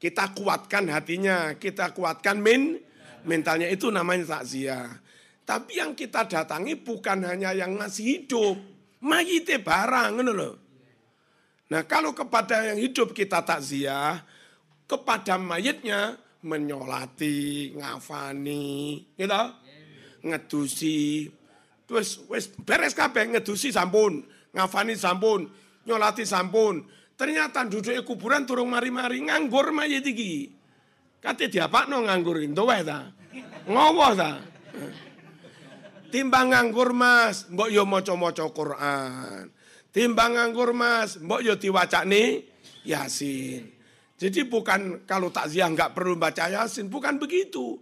Kita 0.00 0.32
kuatkan 0.32 0.88
hatinya, 0.88 1.56
kita 1.60 1.92
kuatkan 1.92 2.40
min, 2.40 2.80
mentalnya 3.28 3.68
itu 3.68 3.92
namanya 3.92 4.40
takziah. 4.40 4.88
Tapi 5.44 5.76
yang 5.76 5.92
kita 5.92 6.24
datangi 6.24 6.76
bukan 6.80 7.20
hanya 7.28 7.52
yang 7.52 7.76
masih 7.76 8.24
hidup, 8.24 8.56
mayite 9.04 9.60
barang, 9.60 10.12
loh. 10.24 10.54
Nah 11.70 11.86
kalau 11.86 12.10
kepada 12.10 12.66
yang 12.72 12.78
hidup 12.82 13.14
kita 13.14 13.46
takziah, 13.46 14.18
kepada 14.90 15.38
mayitnya 15.38 16.18
menyolati, 16.42 17.78
ngafani, 17.78 19.06
gitu, 19.14 19.44
ngedusi, 20.26 21.30
terus 21.86 22.26
wes 22.26 22.50
beres 22.66 22.96
kabeh 22.96 23.30
ngedusi 23.30 23.70
sampun, 23.70 24.24
ngafani 24.50 24.98
sampun, 24.98 25.46
nyolati 25.86 26.26
sampun. 26.26 26.82
Ternyata 27.14 27.68
duduk 27.68 28.00
kuburan 28.08 28.48
turung 28.48 28.72
mari-mari 28.72 29.20
nganggur 29.20 29.76
mayit 29.76 30.08
iki. 30.08 30.48
Kate 31.20 31.52
diapakno 31.52 32.00
nganggur 32.08 32.40
ento 32.40 32.64
wae 32.64 32.80
ta. 32.80 33.12
Ngowo 33.68 34.08
ta. 34.16 34.40
Timbang 36.10 36.50
nganggur 36.50 36.90
Mas, 36.90 37.46
mbok 37.46 37.70
yo 37.70 37.86
maca-maca 37.86 38.44
Quran. 38.50 39.46
Timbang 39.94 40.34
nganggur 40.34 40.74
Mas, 40.74 41.22
mbok 41.22 41.40
yo 41.40 41.54
diwacane 41.54 42.44
Yasin. 42.82 43.70
Jadi 44.20 44.44
bukan 44.44 45.06
kalau 45.08 45.32
takziah 45.32 45.70
nggak 45.70 45.94
perlu 45.94 46.18
baca 46.18 46.50
Yasin, 46.50 46.90
bukan 46.90 47.16
begitu. 47.16 47.78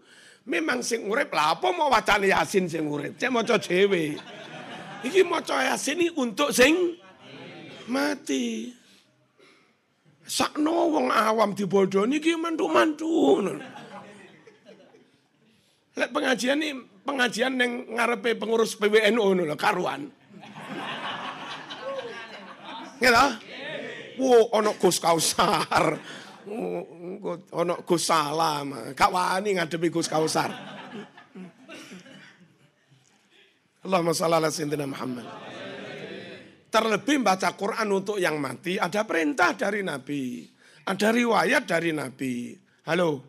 Memang 0.49 0.80
sing 0.80 1.04
urip 1.04 1.28
lah 1.32 1.56
apa 1.56 1.73
mau 1.73 1.92
wacane 1.92 2.32
Yasin 2.32 2.68
sing 2.68 2.85
urip, 2.88 3.16
cek 3.16 3.32
maca 3.32 3.61
dhewe. 3.61 4.16
Iki 5.04 5.20
maca 5.25 5.64
Yasin 5.73 5.99
ini 5.99 6.08
untuk 6.12 6.52
sing 6.52 6.97
mati. 7.88 8.73
Sakno 10.28 10.92
wong 10.92 11.08
awam 11.08 11.56
dibodoni 11.56 12.20
ki 12.20 12.37
mantu-mantu. 12.37 13.40
Lek 15.97 16.12
pengajian 16.12 16.61
ini 16.61 16.76
pengajian 17.08 17.56
neng 17.56 17.96
ngarepe 17.96 18.36
pengurus 18.36 18.76
PWNU 18.76 19.48
lho 19.48 19.56
karuan. 19.56 20.12
Gitu? 23.00 23.26
Wo 24.20 24.52
ono 24.52 24.76
Gus 24.76 25.00
Kausar. 25.00 25.96
Ono 27.56 27.74
Gus 27.88 28.02
Salam. 28.04 28.92
Kak 28.92 29.08
wani 29.08 29.56
ngadepi 29.56 29.88
Gus 29.88 30.10
Kausar. 30.10 30.52
Allahumma 33.88 34.12
shalli 34.12 34.36
ala 34.36 34.52
sayyidina 34.52 34.84
Muhammad. 34.84 35.24
Terlebih 36.68 37.24
baca 37.24 37.48
Quran 37.56 37.88
untuk 37.88 38.20
yang 38.20 38.36
mati 38.36 38.76
ada 38.76 39.08
perintah 39.08 39.56
dari 39.56 39.80
Nabi. 39.80 40.44
Ada 40.84 41.08
riwayat 41.14 41.64
dari 41.64 41.96
Nabi. 41.96 42.52
Halo. 42.84 43.24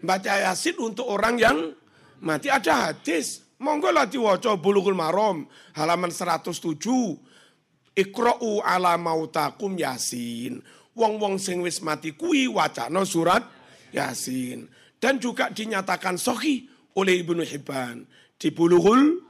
Baca 0.00 0.32
Yasin 0.46 0.78
untuk 0.78 1.10
orang 1.10 1.34
yang 1.36 1.58
mati 2.20 2.48
ada 2.52 2.92
hadis. 2.92 3.44
Monggo 3.60 3.92
lah 3.92 4.08
diwaca 4.08 4.56
Bulughul 4.56 4.96
Maram 4.96 5.44
halaman 5.76 6.08
107. 6.08 6.80
Ikra'u 7.92 8.64
ala 8.64 8.96
mautakum 8.96 9.76
Yasin. 9.76 10.64
Wong-wong 10.96 11.36
sing 11.36 11.60
wis 11.60 11.84
mati 11.84 12.16
kuwi 12.16 12.48
wacana 12.48 13.04
surat 13.04 13.44
Yasin. 13.92 14.64
Dan 14.96 15.20
juga 15.20 15.52
dinyatakan 15.52 16.16
sohi 16.16 16.68
oleh 16.96 17.20
Ibnu 17.20 17.44
Hibban 17.44 18.04
di 18.40 18.48
Bulughul 18.48 19.20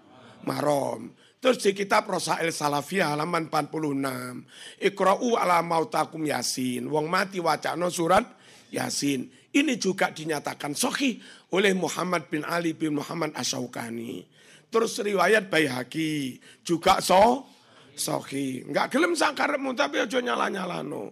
Maram. 0.46 1.10
Terus 1.40 1.56
di 1.64 1.72
kitab 1.72 2.04
Rosail 2.04 2.52
Salafiyah 2.52 3.16
halaman 3.16 3.48
46. 3.48 4.84
Ikra'u 4.84 5.40
ala 5.40 5.64
mautakum 5.64 6.20
Yasin. 6.22 6.86
Wong 6.86 7.08
mati 7.08 7.40
wacana 7.40 7.88
surat 7.88 8.28
Yasin. 8.68 9.39
Ini 9.50 9.74
juga 9.82 10.14
dinyatakan 10.14 10.78
sohi 10.78 11.18
oleh 11.50 11.74
Muhammad 11.74 12.30
bin 12.30 12.46
Ali 12.46 12.70
bin 12.70 12.94
Muhammad 12.94 13.34
Asyaukani. 13.34 14.22
Terus 14.70 15.02
riwayat 15.02 15.50
Bayhaki 15.50 16.38
juga 16.62 17.02
so 17.02 17.50
sohi. 17.98 18.62
Enggak 18.62 18.94
gelem 18.94 19.18
sakarepmu 19.18 19.74
tapi 19.74 19.98
aja 19.98 20.22
nyala-nyala 20.22 20.86
no. 20.86 21.10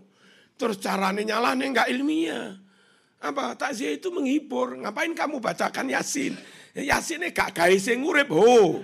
Terus 0.54 0.78
carane 0.78 1.26
nyalane 1.26 1.66
enggak 1.66 1.90
ilmiah. 1.90 2.54
Apa 3.18 3.58
takziah 3.58 3.98
itu 3.98 4.14
menghibur. 4.14 4.78
Ngapain 4.78 5.10
kamu 5.10 5.42
bacakan 5.42 5.90
Yasin? 5.90 6.38
Yasin 6.78 7.18
ini 7.26 7.34
gak 7.34 7.50
gawe 7.58 7.74
sing 7.74 7.98
urip 8.06 8.30
ho. 8.30 8.78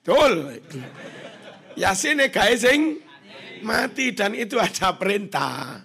Betul. 0.00 0.32
Yasin 1.76 2.16
ini 2.16 2.32
gawe 2.32 2.54
mati 3.64 4.12
dan 4.12 4.36
itu 4.36 4.60
ada 4.60 4.94
perintah. 4.94 5.80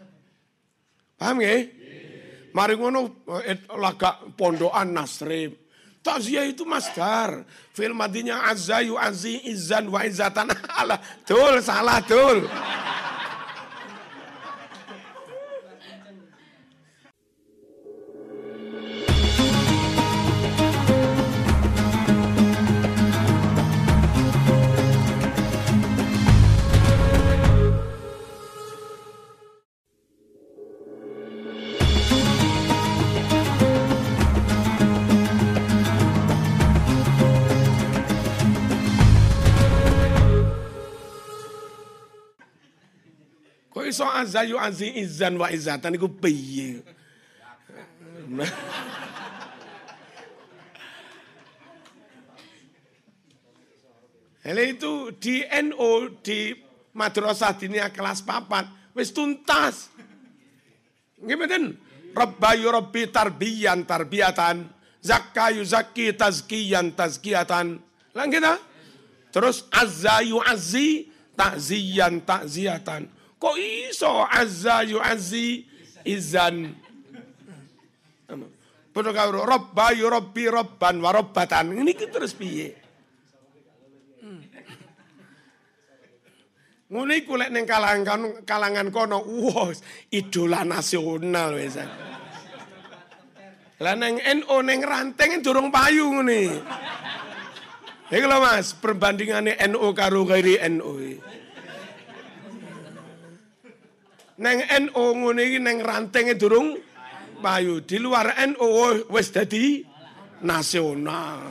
Paham 1.16 1.40
ya? 1.40 1.56
Mari 2.54 2.74
ngono 2.76 3.26
eh, 3.46 3.64
laga 3.76 4.20
pondokan 4.36 4.92
nasrib. 4.92 5.56
Takziah 6.00 6.48
itu 6.48 6.64
masdar. 6.64 7.44
Fil 7.76 7.92
madinya 7.92 8.48
azza 8.48 8.80
yu 8.80 8.96
azzi 8.96 9.44
izan 9.52 9.92
wa 9.92 10.04
izatan 10.08 10.48
Allah. 10.72 11.00
Tul 11.28 11.60
salah 11.60 12.00
tul. 12.04 12.48
Iso 44.00 44.08
azayu 44.08 44.56
azi 44.56 44.96
izan 44.96 45.36
wa 45.36 45.52
izatan 45.52 46.00
iku 46.00 46.08
piye? 46.08 46.80
Hele 54.40 54.72
itu 54.72 55.12
di 55.20 55.44
NO 55.44 56.16
di 56.24 56.56
Madrasah 56.96 57.60
Diniyah 57.60 57.92
kelas 57.92 58.24
papat 58.24 58.72
wis 58.96 59.12
tuntas. 59.12 59.92
Nggih 61.20 61.36
mboten? 61.36 61.64
Rabbayu 62.16 62.72
rabbi 62.72 63.04
tarbiyan 63.12 63.84
tarbiyatan, 63.84 64.64
zakkayu 65.04 65.62
zakki 65.68 66.16
tazkiyan 66.16 66.96
tazkiyatan. 66.96 67.84
Lah 68.16 68.26
kita. 68.32 68.56
Terus 69.30 69.68
azzayu 69.70 70.40
azzi 70.40 71.12
takziyan 71.36 72.24
takziyatan. 72.24 73.19
Kok 73.40 73.56
iso 73.56 74.28
azza 74.28 74.84
yu'azzi 74.84 75.64
izan. 76.04 76.76
Padha 78.90 79.16
karo 79.16 79.48
robba 79.48 79.96
yu 79.96 80.12
robbi 80.12 80.52
robban 80.52 81.00
wa 81.00 81.16
robbatan. 81.16 81.72
Ini 81.72 81.94
terus 81.96 82.36
piye? 82.36 82.76
Hmm. 84.20 84.44
Ngono 86.90 87.12
iku 87.16 87.40
lek 87.40 87.54
ning 87.54 87.64
kalangan 87.64 88.44
kalangan 88.44 88.92
kono, 88.92 89.24
wah, 89.24 89.72
idola 90.12 90.68
nasional 90.68 91.56
wis. 91.56 91.80
Lah 93.80 93.96
neng 93.96 94.20
NU 94.20 94.56
neng 94.68 94.84
ranteng 94.84 95.40
durung 95.40 95.72
payu 95.72 96.12
ngene. 96.20 96.60
Iku 98.10 98.26
lho 98.26 98.38
Mas, 98.42 98.76
perbandingane 98.76 99.56
NU 99.70 99.96
karo 99.96 100.26
gairi 100.28 100.60
NU. 100.76 101.22
Neng 104.40 104.64
NU 104.88 105.04
ngono 105.20 105.40
iki 105.44 105.60
neng 105.60 105.84
rantenge 105.84 106.40
durung 106.40 106.80
payu. 107.44 107.84
Di 107.84 108.00
luar 108.00 108.40
NU 108.48 108.68
wis 109.12 109.36
dadi 109.36 109.84
nasional. 110.44 111.44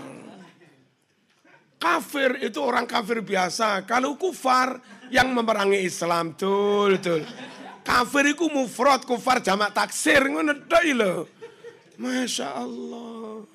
Kafir 1.79 2.43
itu 2.43 2.59
orang 2.59 2.89
kafir 2.89 3.23
biasa. 3.23 3.87
Kalau 3.87 4.19
kufar 4.19 4.83
yang 5.15 5.31
memerangi 5.31 5.85
Islam, 5.85 6.35
betul, 6.35 6.99
betul. 6.99 7.23
Kafir 7.87 8.35
itu 8.35 8.51
mufrad, 8.51 9.07
kufar 9.07 9.41
jamak 9.41 9.73
taksir, 9.73 10.27
ngono 10.27 10.67
tok 10.67 10.85
lho. 10.93 11.15
Masya 12.01 12.49
Allah. 12.51 13.47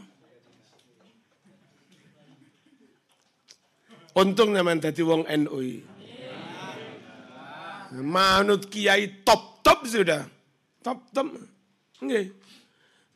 Untung 4.13 4.53
nyaman 4.53 4.77
dadi 4.77 5.01
wong 5.01 5.25
NU. 5.25 5.57
Manut 8.01 8.65
kiai 8.73 9.21
top-top 9.21 9.85
sudah. 9.85 10.25
Top-top. 10.81 11.29
Nggih. 12.01 12.25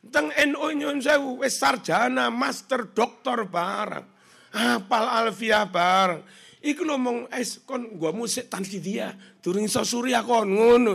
Teng 0.08 0.30
NU 0.30 0.66
nyun 0.78 1.02
sewu 1.02 1.42
wis 1.42 1.58
sarjana, 1.58 2.30
master, 2.30 2.94
doktor 2.94 3.42
barang. 3.50 4.06
Hafal 4.54 5.06
alfiah 5.10 5.66
barang. 5.66 6.22
Iku 6.58 6.82
ngomong 6.86 7.30
es 7.30 7.62
kon 7.62 7.98
gua 7.98 8.10
musik 8.10 8.50
dia, 8.82 9.14
durung 9.38 9.66
iso 9.66 9.82
surya 9.86 10.26
kon 10.26 10.50
ngono. 10.50 10.94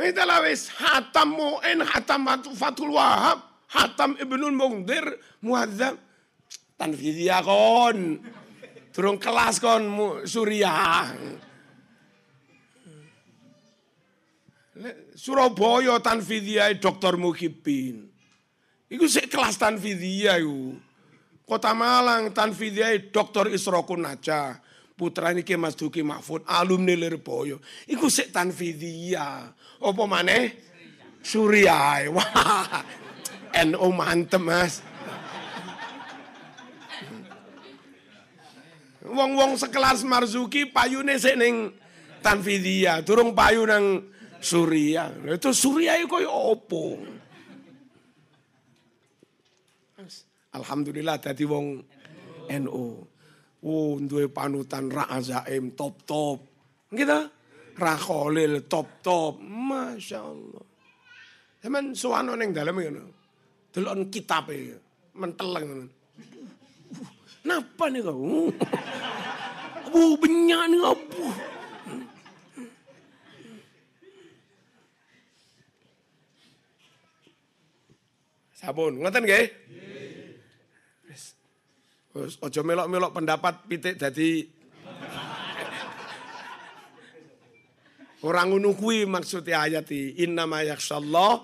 Itu 0.00 0.22
lah 0.24 0.40
wis 0.48 0.72
hatam 0.80 1.36
mu'in, 1.36 1.84
hatam 1.84 2.24
fatul 2.56 2.96
wahab, 2.96 3.44
hatam 3.68 4.16
ibnul 4.16 4.56
mungdir, 4.56 5.04
muadzab. 5.44 5.94
Tanfidiyah 6.80 7.44
kon. 7.44 8.18
Durung 8.90 9.22
kelas 9.22 9.62
kon 9.62 9.86
Surya. 10.26 11.06
Surabaya 15.14 16.00
Tanfidiyah 16.00 16.74
Dr. 16.80 17.20
Muhibin. 17.20 18.08
Iku 18.90 19.06
sik 19.06 19.30
kelas 19.30 19.60
Tanfidiyah 19.60 20.40
iku. 20.40 20.74
Kota 21.46 21.76
Malang 21.76 22.34
Tanfidiyah 22.34 23.12
Dr. 23.12 23.52
Isrokun 23.52 24.02
Naja. 24.02 24.58
Putra 25.00 25.32
ini 25.32 25.40
Mas 25.56 25.72
Duki 25.80 26.04
Mahfud, 26.04 26.44
alumni 26.44 26.92
Lirboyo. 26.92 27.56
Iku 27.88 28.12
sik 28.12 28.36
Tanfidiyah. 28.36 29.48
Apa 29.80 30.02
maneh? 30.04 30.52
Surya. 31.24 32.04
Wah. 32.12 32.84
NU 33.70 33.88
mantep 33.96 34.42
Mas. 34.42 34.84
Wong-wong 39.10 39.58
sekelas 39.58 40.06
Marzuki 40.06 40.70
payune 40.70 41.18
sik 41.18 41.34
ning 41.34 41.74
Tanfidia, 42.20 43.00
durung 43.00 43.32
payu 43.32 43.64
nang 43.64 44.06
Surya. 44.40 45.08
Itu 45.24 45.50
Surya 45.56 45.96
iku 45.98 46.20
koyo 46.20 46.30
opo? 46.30 47.00
Alhamdulillah 50.50 51.16
dadi 51.20 51.44
wong 51.48 51.66
NU. 52.50 52.86
Oh, 53.60 54.00
duwe 54.00 54.32
panutan 54.32 54.88
Ra 54.88 55.04
Azaim 55.12 55.76
top-top. 55.76 56.38
Gitu. 56.88 57.20
Ra 57.76 57.94
top-top. 58.64 59.40
Masya 59.44 60.18
Allah. 60.20 60.64
Zaman 61.60 61.92
suwano 61.92 62.32
ning 62.36 62.56
dalem 62.56 62.76
ngono. 62.80 63.04
Delok 63.70 64.08
kitabe 64.08 64.80
menteleng. 65.16 65.84
Napa 67.44 67.88
nih 67.88 68.04
kau? 68.04 68.52
Abu 69.90 70.14
benyak 70.22 70.70
nih 70.70 70.86
abu. 70.86 71.24
Sabun, 78.54 79.02
ngoten 79.02 79.26
nggih? 79.26 79.50
Wis. 81.10 81.34
Aja 82.38 82.62
melok-melok 82.62 83.10
pendapat 83.18 83.66
pitik 83.66 83.98
dadi 83.98 84.46
Orang 88.20 88.52
ngono 88.52 88.76
kuwi 88.76 89.08
maksudnya 89.08 89.64
ayat 89.64 89.88
ini. 89.90 90.20
Innama 90.22 90.60
yakhsyallah 90.60 91.40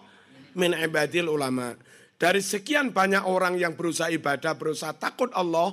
min 0.61 0.77
ibadil 0.77 1.33
ulama. 1.33 1.73
Dari 2.21 2.45
sekian 2.45 2.93
banyak 2.93 3.25
orang 3.25 3.57
yang 3.57 3.73
berusaha 3.73 4.13
ibadah, 4.13 4.57
berusaha 4.61 4.93
takut 4.93 5.33
Allah, 5.33 5.73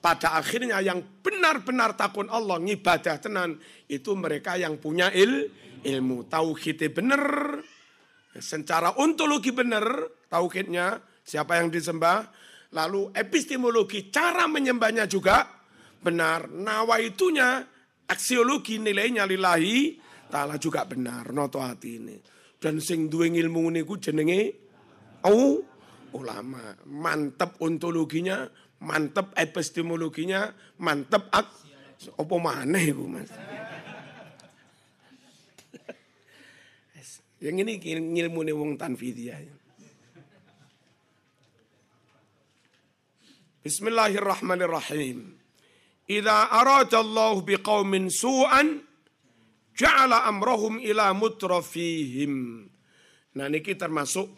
pada 0.00 0.40
akhirnya 0.40 0.80
yang 0.80 1.04
benar-benar 1.20 1.94
takut 1.94 2.26
Allah, 2.32 2.56
ngibadah 2.56 3.20
tenan, 3.20 3.60
itu 3.86 4.16
mereka 4.16 4.56
yang 4.56 4.80
punya 4.80 5.12
il, 5.12 5.52
ilmu. 5.84 6.24
Tauhidnya 6.26 6.88
benar, 6.88 7.24
secara 8.40 8.96
ontologi 8.96 9.52
benar, 9.52 9.84
tauhidnya, 10.32 10.98
siapa 11.20 11.60
yang 11.60 11.68
disembah, 11.68 12.26
lalu 12.72 13.12
epistemologi, 13.12 14.08
cara 14.08 14.48
menyembahnya 14.48 15.04
juga 15.04 15.44
benar. 16.00 16.48
Nawaitunya, 16.48 17.60
aksiologi 18.08 18.80
nilainya 18.80 19.28
lillahi, 19.28 20.00
Ta'ala 20.30 20.56
juga 20.62 20.86
benar 20.86 21.34
noto 21.34 21.58
hati 21.58 21.90
ini. 21.98 22.16
Dan 22.54 22.78
sing 22.78 23.10
duwe 23.10 23.26
ilmu 23.34 23.66
niku 23.74 23.98
jenenge 23.98 24.54
oh 25.26 25.58
ulama. 26.14 26.70
Mantep 26.86 27.58
ontologinya, 27.58 28.46
mantep 28.80 29.32
epistemologinya, 29.36 30.52
mantep 30.80 31.28
ak 31.32 31.48
apa 32.16 32.34
maneh 32.40 32.92
iku 32.92 33.04
Mas. 33.04 33.28
Yang 37.44 37.56
ini 37.64 37.72
ilmu 38.24 38.40
nih 38.44 38.56
wong 38.56 38.76
tanfidiyah. 38.80 39.40
Bismillahirrahmanirrahim. 43.60 45.36
Idza 46.08 46.48
arada 46.48 47.04
Allah 47.04 47.36
biqaumin 47.44 48.08
su'an 48.08 48.90
Ja'ala 49.80 50.28
amrohum 50.28 50.76
ila 50.84 51.16
mutrafihim. 51.16 52.66
Nah 53.32 53.46
niki 53.48 53.72
termasuk 53.80 54.28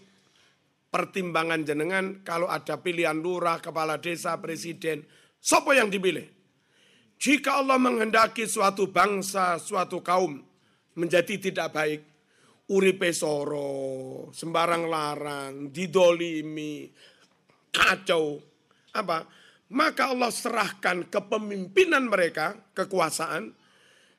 pertimbangan 0.92 1.64
jenengan 1.64 2.20
kalau 2.20 2.52
ada 2.52 2.76
pilihan 2.76 3.16
lurah, 3.16 3.64
kepala 3.64 3.96
desa, 3.96 4.36
presiden. 4.36 5.08
Siapa 5.40 5.72
yang 5.72 5.88
dipilih? 5.88 6.28
Jika 7.16 7.64
Allah 7.64 7.80
menghendaki 7.80 8.44
suatu 8.44 8.92
bangsa, 8.92 9.56
suatu 9.56 10.04
kaum 10.04 10.36
menjadi 11.00 11.40
tidak 11.40 11.72
baik, 11.72 12.00
uripe 12.68 13.08
soro, 13.16 14.28
sembarang 14.36 14.84
larang, 14.84 15.52
didolimi, 15.72 16.92
kacau, 17.72 18.36
apa? 18.92 19.24
Maka 19.72 20.12
Allah 20.12 20.28
serahkan 20.28 21.08
kepemimpinan 21.08 22.04
mereka, 22.04 22.52
kekuasaan, 22.76 23.56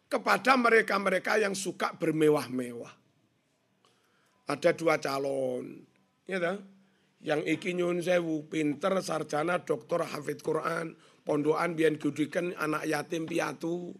kepada 0.09 0.57
mereka-mereka 0.57 1.37
yang 1.37 1.53
suka 1.53 1.93
bermewah-mewah. 1.93 2.93
Ada 4.49 4.73
dua 4.73 4.97
calon, 4.97 5.92
ya 6.27 6.39
yang 7.23 7.41
iki 7.47 7.71
nyun 7.71 8.03
sewu, 8.03 8.51
pinter, 8.51 8.99
sarjana, 8.99 9.63
doktor, 9.63 10.03
hafid 10.03 10.43
Quran, 10.43 10.91
pondokan 11.23 11.71
bian 11.71 11.95
gudikan 11.95 12.51
anak 12.59 12.83
yatim 12.83 13.23
piatu, 13.23 13.95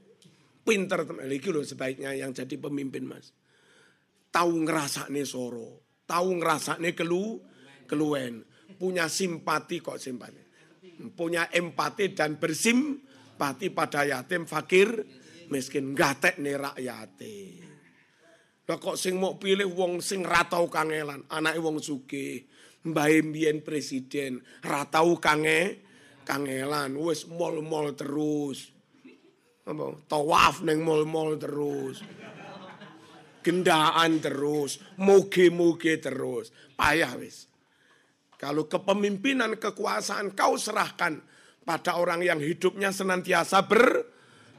pinter 0.67 1.07
teman. 1.07 1.31
Loh 1.31 1.63
sebaiknya 1.63 2.11
yang 2.19 2.35
jadi 2.35 2.55
pemimpin 2.59 3.07
mas. 3.07 3.31
Tahu 4.27 4.67
ngerasa 4.67 5.07
nih 5.07 5.23
soro, 5.23 6.03
tahu 6.03 6.35
ngerasa 6.35 6.83
nih 6.83 6.91
kelu, 6.91 7.39
keluen, 7.87 8.43
punya 8.75 9.07
simpati 9.07 9.79
kok 9.79 10.01
simpati, 10.01 10.43
punya 11.15 11.47
empati 11.47 12.11
dan 12.11 12.35
bersimpati 12.35 13.71
pada 13.71 14.03
yatim 14.03 14.43
fakir 14.43 14.89
miskin 15.47 15.95
gatek 15.95 16.43
nih 16.43 16.59
rakyate. 16.59 17.62
Lah 18.63 18.79
kok 18.79 18.95
sing 18.95 19.19
mau 19.19 19.35
pilih 19.35 19.67
wong 19.75 19.99
sing 19.99 20.23
ratau 20.23 20.71
kangelan, 20.71 21.27
anake 21.27 21.59
wong 21.59 21.83
sugih, 21.83 22.47
mbahe 22.87 23.19
mbiyen 23.19 23.59
presiden, 23.59 24.39
ratau 24.63 25.19
kange 25.19 25.83
kangelan, 26.23 26.95
wis 26.95 27.27
mall-mall 27.27 27.91
terus. 27.91 28.71
Apa? 29.67 30.07
Tawaf 30.07 30.63
neng 30.63 30.79
mall-mall 30.79 31.35
terus. 31.35 31.99
Gendaan 33.43 34.23
terus, 34.23 34.79
muge-muge 34.95 35.99
terus. 35.99 36.55
Payah 36.79 37.19
wis. 37.19 37.51
Kalau 38.39 38.71
kepemimpinan 38.71 39.59
kekuasaan 39.59 40.31
kau 40.31 40.55
serahkan 40.55 41.19
pada 41.67 41.99
orang 41.99 42.23
yang 42.23 42.39
hidupnya 42.39 42.95
senantiasa 42.95 43.67
ber 43.67 44.07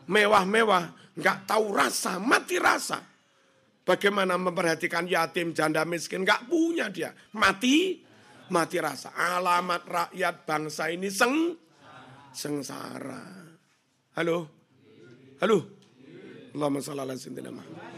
mewah-mewah, 0.09 1.17
nggak 1.17 1.49
tahu 1.49 1.73
rasa, 1.73 2.21
mati 2.21 2.61
rasa. 2.61 3.14
Bagaimana 3.85 4.41
memperhatikan 4.41 5.05
yatim, 5.05 5.53
janda 5.53 5.85
miskin, 5.85 6.25
nggak 6.25 6.49
punya 6.49 6.89
dia. 6.89 7.13
Mati, 7.37 8.01
mati 8.49 8.81
rasa. 8.81 9.13
Alamat 9.13 9.85
rakyat 9.85 10.49
bangsa 10.49 10.89
ini 10.89 11.13
seng, 11.13 11.53
sengsara. 12.33 13.45
Halo? 14.17 14.49
Halo? 15.45 15.59
Allahumma 16.57 16.81
salli 16.81 17.03
ala 17.05 17.13
sayyidina 17.13 17.51
Muhammad. 17.53 17.93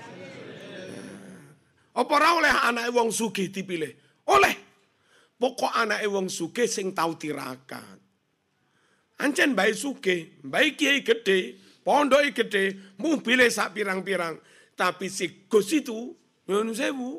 Apa 1.96 2.14
oleh 2.34 2.52
anak 2.52 2.90
wong 2.90 3.08
sugih 3.14 3.48
dipilih? 3.54 3.94
Oleh. 4.28 4.54
Pokok 5.38 5.70
anak 5.70 6.02
wong 6.10 6.26
sugih 6.26 6.66
sing 6.66 6.90
tau 6.92 7.14
tirakat. 7.14 8.02
Ancen 9.22 9.56
baik 9.56 9.76
sugih, 9.78 10.40
baik 10.44 10.76
kiai 10.76 11.00
gede, 11.00 11.66
Pondok 11.86 12.34
gede, 12.34 12.98
mobilnya 12.98 13.46
sak 13.46 13.78
pirang-pirang. 13.78 14.34
Tapi 14.76 15.08
si 15.08 15.48
Gus 15.48 15.72
itu, 15.72 16.12
nyun 16.52 16.76
sewu, 16.76 17.16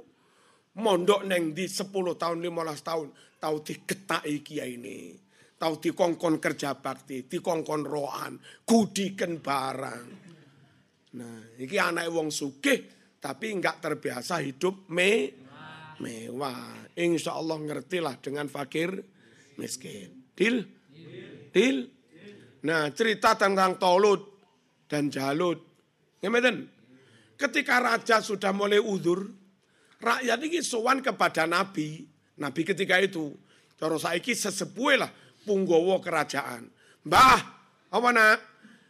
mondok 0.78 1.26
neng 1.26 1.58
di 1.58 1.66
10 1.66 1.90
tahun, 2.14 2.38
15 2.38 2.86
tahun, 2.86 3.08
tahu 3.42 3.56
diketai 3.66 4.36
kiai 4.46 4.78
ini. 4.78 5.18
Tahu 5.58 5.74
dikongkon 5.82 6.38
kerja 6.38 6.78
bakti, 6.78 7.26
dikongkon 7.26 7.82
roan, 7.82 8.38
gudikan 8.62 9.42
barang. 9.42 10.06
Nah, 11.18 11.58
ini 11.58 11.78
anak 11.82 12.14
wong 12.14 12.30
sugih, 12.30 12.86
tapi 13.18 13.58
enggak 13.58 13.82
terbiasa 13.82 14.38
hidup 14.46 14.86
me 14.94 15.34
mewah. 15.98 16.94
Insya 16.94 17.34
Allah 17.34 17.58
ngertilah 17.58 18.22
dengan 18.22 18.46
fakir 18.46 19.02
miskin. 19.58 20.30
Dil? 20.38 20.62
Dil? 21.50 21.78
Nah, 22.70 22.94
cerita 22.94 23.34
tentang 23.34 23.82
Tolut 23.82 24.22
dan 24.86 25.10
Jalut. 25.10 25.58
Ngeten. 26.22 26.77
Ketika 27.38 27.78
raja 27.78 28.18
sudah 28.18 28.50
mulai 28.50 28.82
udur, 28.82 29.30
rakyat 30.02 30.40
ini 30.42 30.60
sowan 30.66 31.06
kepada 31.06 31.46
nabi. 31.46 32.04
Nabi 32.38 32.62
ketika 32.66 32.98
itu, 32.98 33.34
cara 33.78 33.98
saiki 33.98 34.34
sesepuh 34.34 34.98
lah 34.98 35.10
punggowo 35.46 36.02
kerajaan. 36.02 36.70
Mbah, 37.06 37.40
apa 37.94 38.10
nak? 38.10 38.38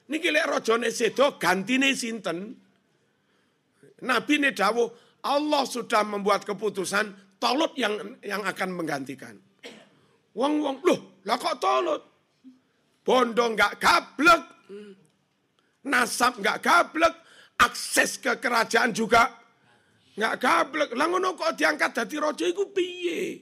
Niki 0.08 0.32
lek 0.32 0.48
rajane 0.48 0.88
sedo 0.92 1.36
gantine 1.36 1.92
sinten? 1.92 2.56
Nabi 4.08 4.34
ini 4.40 4.56
dawuh, 4.56 4.88
Allah 5.28 5.64
sudah 5.68 6.08
membuat 6.08 6.48
keputusan 6.48 7.28
Tolut 7.38 7.78
yang 7.78 8.18
yang 8.26 8.42
akan 8.42 8.74
menggantikan. 8.74 9.38
Wong 10.34 10.64
wong, 10.64 10.82
loh, 10.82 11.22
lah 11.28 11.38
kok 11.38 11.60
Tolut? 11.62 12.02
Bondo 13.04 13.46
nggak 13.54 13.78
gablek 13.78 14.58
nasab 15.88 16.38
nggak 16.44 16.60
gablek, 16.60 17.14
akses 17.58 18.22
ke 18.22 18.38
kerajaan 18.38 18.94
juga 18.94 19.34
nggak 20.18 20.36
gablek. 20.42 20.90
Lah 20.94 21.08
ngono 21.10 21.38
kok 21.38 21.58
diangkat 21.58 21.92
dari 21.94 22.18
rojo 22.18 22.46
iku 22.46 22.70
piye? 22.74 23.42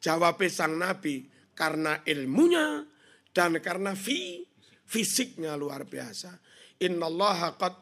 Jawab 0.00 0.40
sang 0.48 0.80
Nabi, 0.80 1.28
karena 1.52 2.00
ilmunya 2.08 2.80
dan 3.36 3.60
karena 3.60 3.92
fi, 3.92 4.40
fisiknya 4.88 5.60
luar 5.60 5.84
biasa. 5.84 6.32
Inna 6.80 7.52
qad 7.60 7.74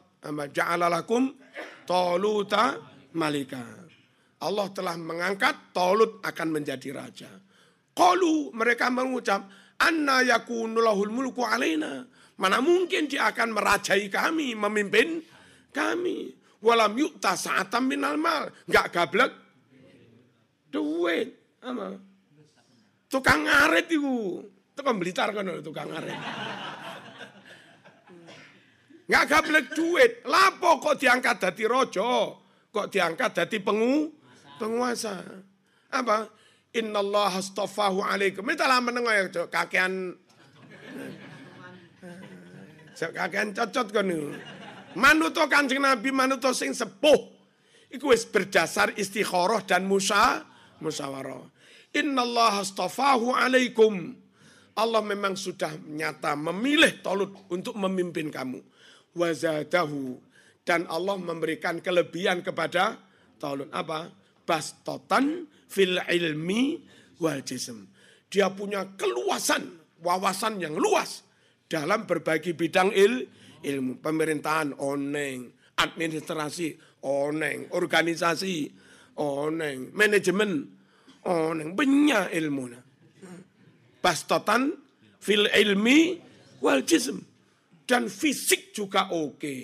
ja'ala 0.51 0.91
lakum 0.91 1.31
taluta 1.87 2.75
malika. 3.15 3.87
Allah 4.39 4.71
telah 4.71 4.95
mengangkat 4.95 5.75
Tolut 5.75 6.23
akan 6.23 6.49
menjadi 6.55 6.95
raja. 6.95 7.31
Qalu 7.91 8.55
mereka 8.55 8.87
mengucap, 8.87 9.51
anna 9.83 10.23
yakunulahul 10.23 11.11
mulku 11.11 11.43
alaina. 11.43 12.07
Mana 12.39 12.63
mungkin 12.63 13.11
dia 13.11 13.35
akan 13.35 13.51
merajai 13.51 14.07
kami, 14.07 14.55
memimpin 14.55 15.19
kami. 15.73 16.33
Walam 16.59 16.99
yukta 16.99 17.39
sa'atam 17.39 17.87
minal 17.87 18.19
mal. 18.19 18.51
Gak 18.67 18.91
gablek. 18.91 19.33
Duit. 20.69 21.59
Apa? 21.63 21.97
Tukang 23.09 23.47
ngarit 23.47 23.89
itu. 23.89 24.43
Tukang 24.75 25.01
Blitar 25.01 25.33
kan 25.33 25.49
tukang 25.65 25.89
ngarit. 25.91 26.19
Nggak 29.09 29.25
gablek 29.25 29.67
duit. 29.73 30.13
Lapo 30.29 30.77
kok 30.85 31.01
diangkat 31.01 31.41
dadi 31.41 31.65
rojo? 31.65 32.45
Kok 32.69 32.87
diangkat 32.93 33.31
dadi 33.33 33.59
pengu? 33.65 34.13
Penguasa. 34.61 35.25
Apa? 35.89 36.29
Allah 36.79 37.33
astafahu 37.33 38.05
alaikum. 38.05 38.45
Minta 38.45 38.69
lah 38.69 38.79
menengok 38.79 39.11
ya, 39.11 39.25
kakean 39.51 40.15
kakean 42.99 43.55
cocot 43.55 43.89
kan 43.91 44.11
Manuto 44.99 45.47
Kanjeng 45.47 45.79
Nabi 45.79 46.11
manuto 46.11 46.51
sing 46.51 46.75
sepuh. 46.75 47.39
Iku 47.89 48.11
wis 48.11 48.27
berdasar 48.27 48.93
istikharah 48.99 49.63
dan 49.63 49.87
musa 49.87 50.43
musyawarah. 50.83 51.47
Allah 51.95 52.55
astafahu 52.59 53.33
alaikum. 53.33 54.13
Allah 54.79 55.03
memang 55.03 55.35
sudah 55.35 55.75
nyata 55.87 56.35
memilih 56.39 57.03
Tolut 57.03 57.47
untuk 57.51 57.79
memimpin 57.79 58.31
kamu. 58.31 58.59
Wazadahu. 59.15 60.19
Dan 60.63 60.85
Allah 60.87 61.17
memberikan 61.17 61.81
kelebihan 61.81 62.43
kepada 62.43 62.99
Tolut. 63.39 63.71
Apa? 63.71 64.11
Bastotan 64.47 65.47
fil 65.67 65.99
ilmi 65.99 66.79
wal 67.23 67.43
jism. 67.43 67.87
Dia 68.29 68.53
punya 68.53 68.85
keluasan, 68.95 69.65
wawasan 70.05 70.61
yang 70.61 70.77
luas 70.77 71.25
dalam 71.67 72.05
berbagai 72.05 72.53
bidang 72.53 72.93
il, 72.93 73.27
ilmu. 73.63 74.03
Pemerintahan, 74.03 74.75
oneng. 74.79 75.53
Administrasi, 75.79 76.75
oneng. 77.03 77.71
Organisasi, 77.71 78.69
oneng. 79.19 79.95
Manajemen, 79.95 80.53
oneng. 81.25 81.75
Banyak 81.79 82.35
ilmu. 82.35 82.65
Bastotan 83.99 84.75
fil 85.19 85.47
ilmi 85.51 86.19
wal 86.63 86.83
jism. 86.83 87.23
Dan 87.89 88.13
fisik 88.13 88.77
juga 88.77 89.09
oke. 89.17 89.41
Okay. 89.41 89.63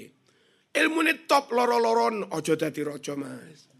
Ilmu 0.74 1.06
ini 1.06 1.28
top 1.28 1.54
loro-loron, 1.54 2.34
ojo 2.34 2.54
dadi 2.58 2.82
rojo 2.82 3.14
mas. 3.14 3.73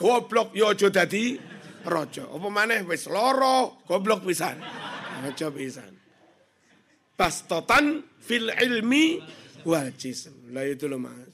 Goblok 0.00 0.56
yo 0.56 0.72
aja 0.72 0.88
dadi 0.88 1.36
raja. 1.84 2.24
Apa 2.24 2.48
maneh 2.48 2.80
wis 2.88 3.04
lara 3.04 3.68
goblok 3.84 4.24
pisan. 4.24 4.56
Aja 5.20 5.52
pisan. 5.52 5.92
Bastotan 7.12 8.00
fil 8.16 8.48
ilmi 8.48 9.20
wal 9.68 9.92
jism. 9.92 10.48
Lah 10.56 10.64
itu 10.64 10.88
loh 10.88 10.96
Mas. 10.96 11.28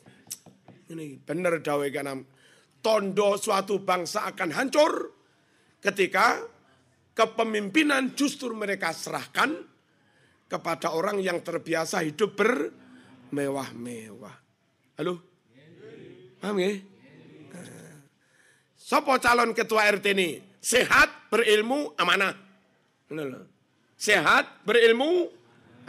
Ini 0.90 1.22
benar 1.22 1.62
dawai 1.62 1.94
kanam. 1.94 2.26
Tondo 2.82 3.38
suatu 3.38 3.82
bangsa 3.82 4.26
akan 4.30 4.50
hancur 4.54 4.92
ketika 5.82 6.42
kepemimpinan 7.14 8.14
justru 8.14 8.54
mereka 8.54 8.90
serahkan 8.94 9.58
kepada 10.46 10.94
orang 10.94 11.18
yang 11.18 11.42
terbiasa 11.42 12.06
hidup 12.06 12.38
bermewah-mewah. 12.38 14.36
Halo? 14.98 15.14
Paham 16.38 16.62
ya? 16.62 16.78
Sopo 18.86 19.18
calon 19.18 19.50
ketua 19.50 19.90
RT 19.98 20.14
ini? 20.14 20.38
Sehat, 20.62 21.26
berilmu, 21.26 21.98
amanah. 21.98 22.38
Sehat, 23.98 24.62
berilmu, 24.62 25.26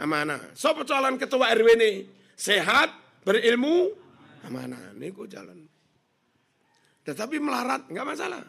amanah. 0.02 0.50
Sopo 0.58 0.82
calon 0.82 1.14
ketua 1.14 1.54
RW 1.54 1.78
ini? 1.78 1.92
Sehat, 2.34 3.22
berilmu, 3.22 3.94
amanah. 4.50 4.98
Ini 4.98 5.14
ku 5.14 5.30
jalan. 5.30 5.62
Tetapi 7.06 7.38
melarat, 7.38 7.86
nggak 7.86 8.02
masalah. 8.02 8.42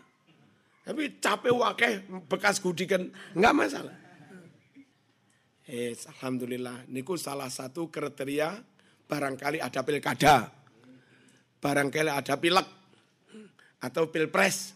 Tapi 0.82 1.22
capek 1.22 1.54
wakeh, 1.54 1.94
bekas 2.26 2.58
gudikan, 2.58 3.06
nggak 3.38 3.54
masalah. 3.54 3.94
Eh, 5.70 5.94
Alhamdulillah, 5.94 6.90
niku 6.90 7.14
salah 7.22 7.54
satu 7.54 7.94
kriteria 7.94 8.58
barangkali 9.06 9.62
ada 9.62 9.86
pilkada, 9.86 10.50
barangkali 11.62 12.10
ada 12.10 12.34
pilek, 12.42 12.79
atau 13.80 14.12
pilpres. 14.12 14.76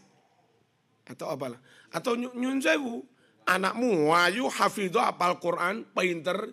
Atau 1.03 1.27
apalah. 1.27 1.59
Atau 1.91 2.15
nyun 2.15 2.63
sewu 2.63 3.03
anakmu 3.43 4.07
wayu 4.07 4.47
hafidho 4.47 5.03
apal 5.03 5.35
Quran 5.39 5.83
pinter 5.91 6.47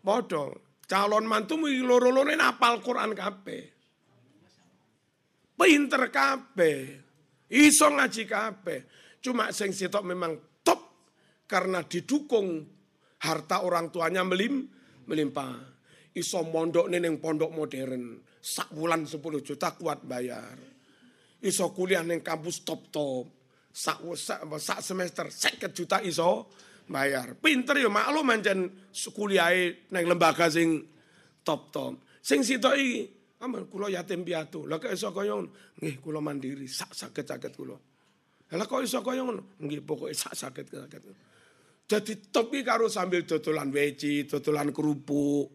podo 0.05 0.77
calon 0.85 1.25
mantumu 1.25 1.65
loro-loro 1.71 2.29
apal 2.37 2.85
Quran 2.85 3.17
kabeh. 3.17 3.65
Pinter 5.57 6.13
kabeh. 6.13 7.01
Iso 7.49 7.89
ngaji 7.89 8.29
kabeh. 8.29 8.85
Cuma 9.25 9.49
sing 9.55 9.73
sitok 9.73 10.05
memang 10.05 10.37
karena 11.47 11.87
didukung 11.87 12.67
harta 13.23 13.63
orang 13.63 13.89
tuanya 13.95 14.27
melim, 14.27 14.67
melimpah. 15.07 15.79
Iso 16.17 16.43
mondok 16.43 16.91
neneng 16.91 17.23
pondok 17.23 17.55
modern. 17.55 18.19
Sak 18.41 18.75
bulan 18.75 19.07
10 19.07 19.21
juta 19.43 19.75
kuat 19.75 20.03
bayar. 20.07 20.57
Iso 21.43 21.71
kuliah 21.71 22.03
neng 22.03 22.23
kampus 22.23 22.67
top-top. 22.67 23.27
Sak, 23.71 24.01
sak, 24.17 24.41
sak 24.57 24.81
semester 24.81 25.29
seket 25.29 25.77
juta 25.77 26.01
iso 26.01 26.49
bayar. 26.89 27.37
Pinter 27.37 27.77
ya 27.77 27.93
maklum 27.93 28.25
mancen 28.25 28.89
kuliah 29.13 29.53
neng 29.93 30.05
lembaga 30.09 30.49
sing 30.49 30.83
top-top. 31.45 32.01
Sing 32.25 32.41
situ 32.43 32.71
iki 32.73 33.07
aman 33.45 33.69
kulo 33.69 33.93
yatim 33.93 34.25
piatu. 34.25 34.65
Lah 34.65 34.81
kok 34.81 34.97
iso 34.97 35.13
kaya 35.13 35.37
nggih 35.77 36.01
kulo 36.01 36.25
mandiri 36.25 36.65
sak 36.65 36.97
sakit-sakit 36.97 37.53
kulo. 37.53 37.77
Lah 38.57 38.65
kok 38.65 38.81
iso 38.81 39.05
kaya 39.05 39.21
ngono? 39.21 39.61
Nggih 39.61 39.85
pokoke 39.85 40.17
sak 40.17 40.33
sakit-sakit. 40.33 41.36
Jadi 41.87 42.35
topi 42.35 42.67
karo 42.67 42.91
sambil 42.91 43.23
dodolan 43.23 43.71
weci, 43.71 44.27
dodolan 44.27 44.75
kerupuk. 44.75 45.47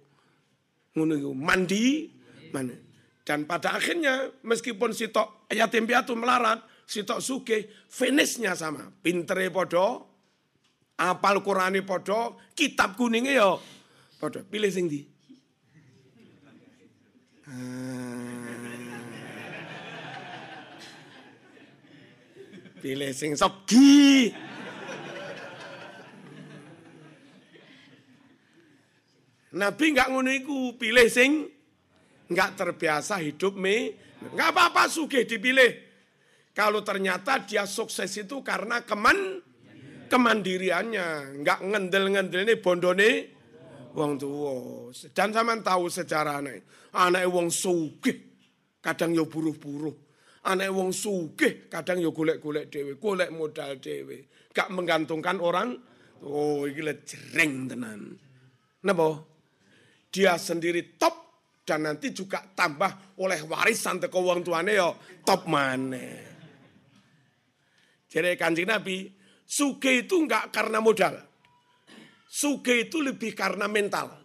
Ngono 0.96 1.36
mandi, 1.36 2.08
mana. 2.56 2.72
Dan 3.28 3.44
pada 3.44 3.76
akhirnya 3.76 4.32
meskipun 4.44 4.96
sitok 4.96 5.48
yatim 5.52 5.84
piatu 5.84 6.16
melarat, 6.16 6.64
sitok 6.88 7.20
suke, 7.20 7.58
finishnya 7.92 8.56
sama. 8.56 8.88
Pintere 9.04 9.52
podo, 9.52 10.08
apal 10.96 11.44
Qurani 11.44 11.84
podo, 11.84 12.40
kitab 12.56 12.96
kuningnya 12.96 13.36
yo 13.36 13.52
podo. 14.16 14.40
Pilih 14.48 14.72
sing 14.72 14.88
di. 14.88 15.04
Ah. 17.44 17.92
Pilih 22.80 23.12
sing 23.12 23.36
sogi. 23.36 24.32
Nabi 29.52 29.86
nggak 29.92 30.08
ngono 30.08 30.32
iku, 30.32 30.80
pilih 30.80 31.08
sing 31.12 31.44
nggak 32.32 32.52
terbiasa 32.56 33.20
hidup 33.20 33.60
me. 33.60 33.92
Nggak 34.22 34.50
apa-apa 34.54 34.88
suge 34.88 35.28
dipilih. 35.28 35.92
Kalau 36.52 36.84
ternyata 36.84 37.44
dia 37.44 37.68
sukses 37.68 38.12
itu 38.16 38.44
karena 38.44 38.84
keman 38.84 39.40
kemandiriannya, 40.12 41.40
nggak 41.44 41.60
ngendel-ngendel 41.64 42.44
ini 42.44 42.56
bondone 42.60 43.12
wong 43.96 44.20
tua. 44.20 44.92
Dan 45.12 45.32
sama 45.32 45.56
tahu 45.60 45.88
sejarah 45.88 46.44
anak, 46.44 46.92
anak 46.96 47.24
wong 47.32 47.48
sugih 47.48 48.20
kadang 48.84 49.16
yo 49.16 49.28
buruh-buruh. 49.28 49.96
Anak 50.48 50.70
wong 50.76 50.92
sugih 50.92 51.72
kadang 51.72 52.04
yo 52.04 52.12
golek-golek 52.12 52.68
dewe, 52.68 53.00
golek 53.00 53.32
modal 53.32 53.80
dewe. 53.80 54.28
Gak 54.52 54.68
menggantungkan 54.72 55.40
orang. 55.40 55.80
Oh, 56.22 56.68
iki 56.70 56.84
jering 57.08 57.66
tenan. 57.72 58.14
Napa? 58.84 59.31
Dia 60.12 60.36
sendiri 60.36 61.00
top 61.00 61.16
dan 61.64 61.88
nanti 61.88 62.12
juga 62.12 62.44
tambah 62.44 63.16
oleh 63.24 63.48
warisan 63.48 64.04
teko 64.04 64.20
wong 64.20 64.44
tuane 64.44 64.76
yo 64.76 65.00
top 65.24 65.48
mana. 65.48 66.30
Jadi 68.12 68.36
kanjeng 68.36 68.68
Nabi, 68.68 69.08
suge 69.48 70.04
itu 70.04 70.20
enggak 70.20 70.52
karena 70.52 70.84
modal. 70.84 71.16
Suge 72.28 72.92
itu 72.92 73.00
lebih 73.00 73.32
karena 73.32 73.72
mental. 73.72 74.20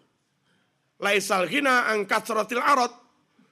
laisal 0.96 1.44
ghina 1.44 1.92
ang 1.92 2.08
kasratil 2.08 2.58
arad. 2.58 2.90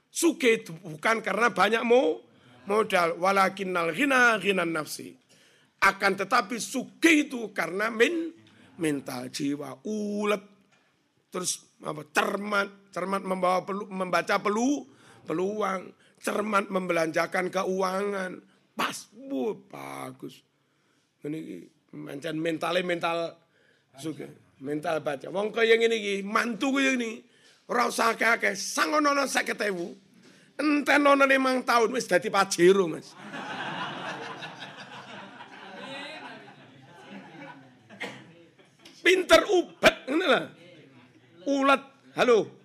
Suge 0.08 0.64
itu 0.64 0.72
bukan 0.74 1.20
karena 1.20 1.52
banyak 1.52 1.82
mau 1.84 2.18
modal, 2.64 3.20
walakinnal 3.20 3.92
ghina 3.92 4.40
ghinan 4.40 4.72
nafsi. 4.72 5.12
Akan 5.84 6.16
tetapi 6.16 6.56
suge 6.56 7.28
itu 7.28 7.52
karena 7.52 7.92
men, 7.92 8.32
mental 8.80 9.28
jiwa 9.28 9.84
ulet 9.84 10.40
terus 11.28 11.73
apa 11.82 12.02
cermat 12.14 12.68
cermat 12.94 13.26
membawa 13.26 13.66
pelu, 13.66 13.90
membaca 13.90 14.38
pelu 14.38 14.86
peluang. 15.26 15.90
Cermat 16.24 16.72
membelanjakan 16.72 17.52
keuangan. 17.52 18.40
Pas 18.72 18.96
bu 19.12 19.60
bagus. 19.68 20.40
Ini 21.20 21.68
mental 21.92 22.32
mental 22.36 22.72
mental 22.80 23.18
suka 24.00 24.24
mental 24.62 25.04
baca. 25.04 25.28
Wong 25.28 25.52
kaya 25.52 25.76
ngene 25.76 25.96
iki 26.00 26.14
mantu 26.24 26.72
kaya 26.80 26.96
ini 26.96 27.20
ora 27.68 27.90
usah 27.90 28.16
akeh-akeh. 28.16 28.56
Sangono 28.56 29.12
50.000 29.12 30.56
entenono 30.56 31.26
limang 31.26 31.66
tahun 31.66 31.92
wis 31.92 32.08
dadi 32.08 32.32
pajero 32.32 32.88
Mas. 32.88 33.12
Pinter 39.04 39.44
ubet 39.52 39.96
ngene 40.08 40.24
lah 40.24 40.44
ulet 41.46 41.82
halo 42.16 42.64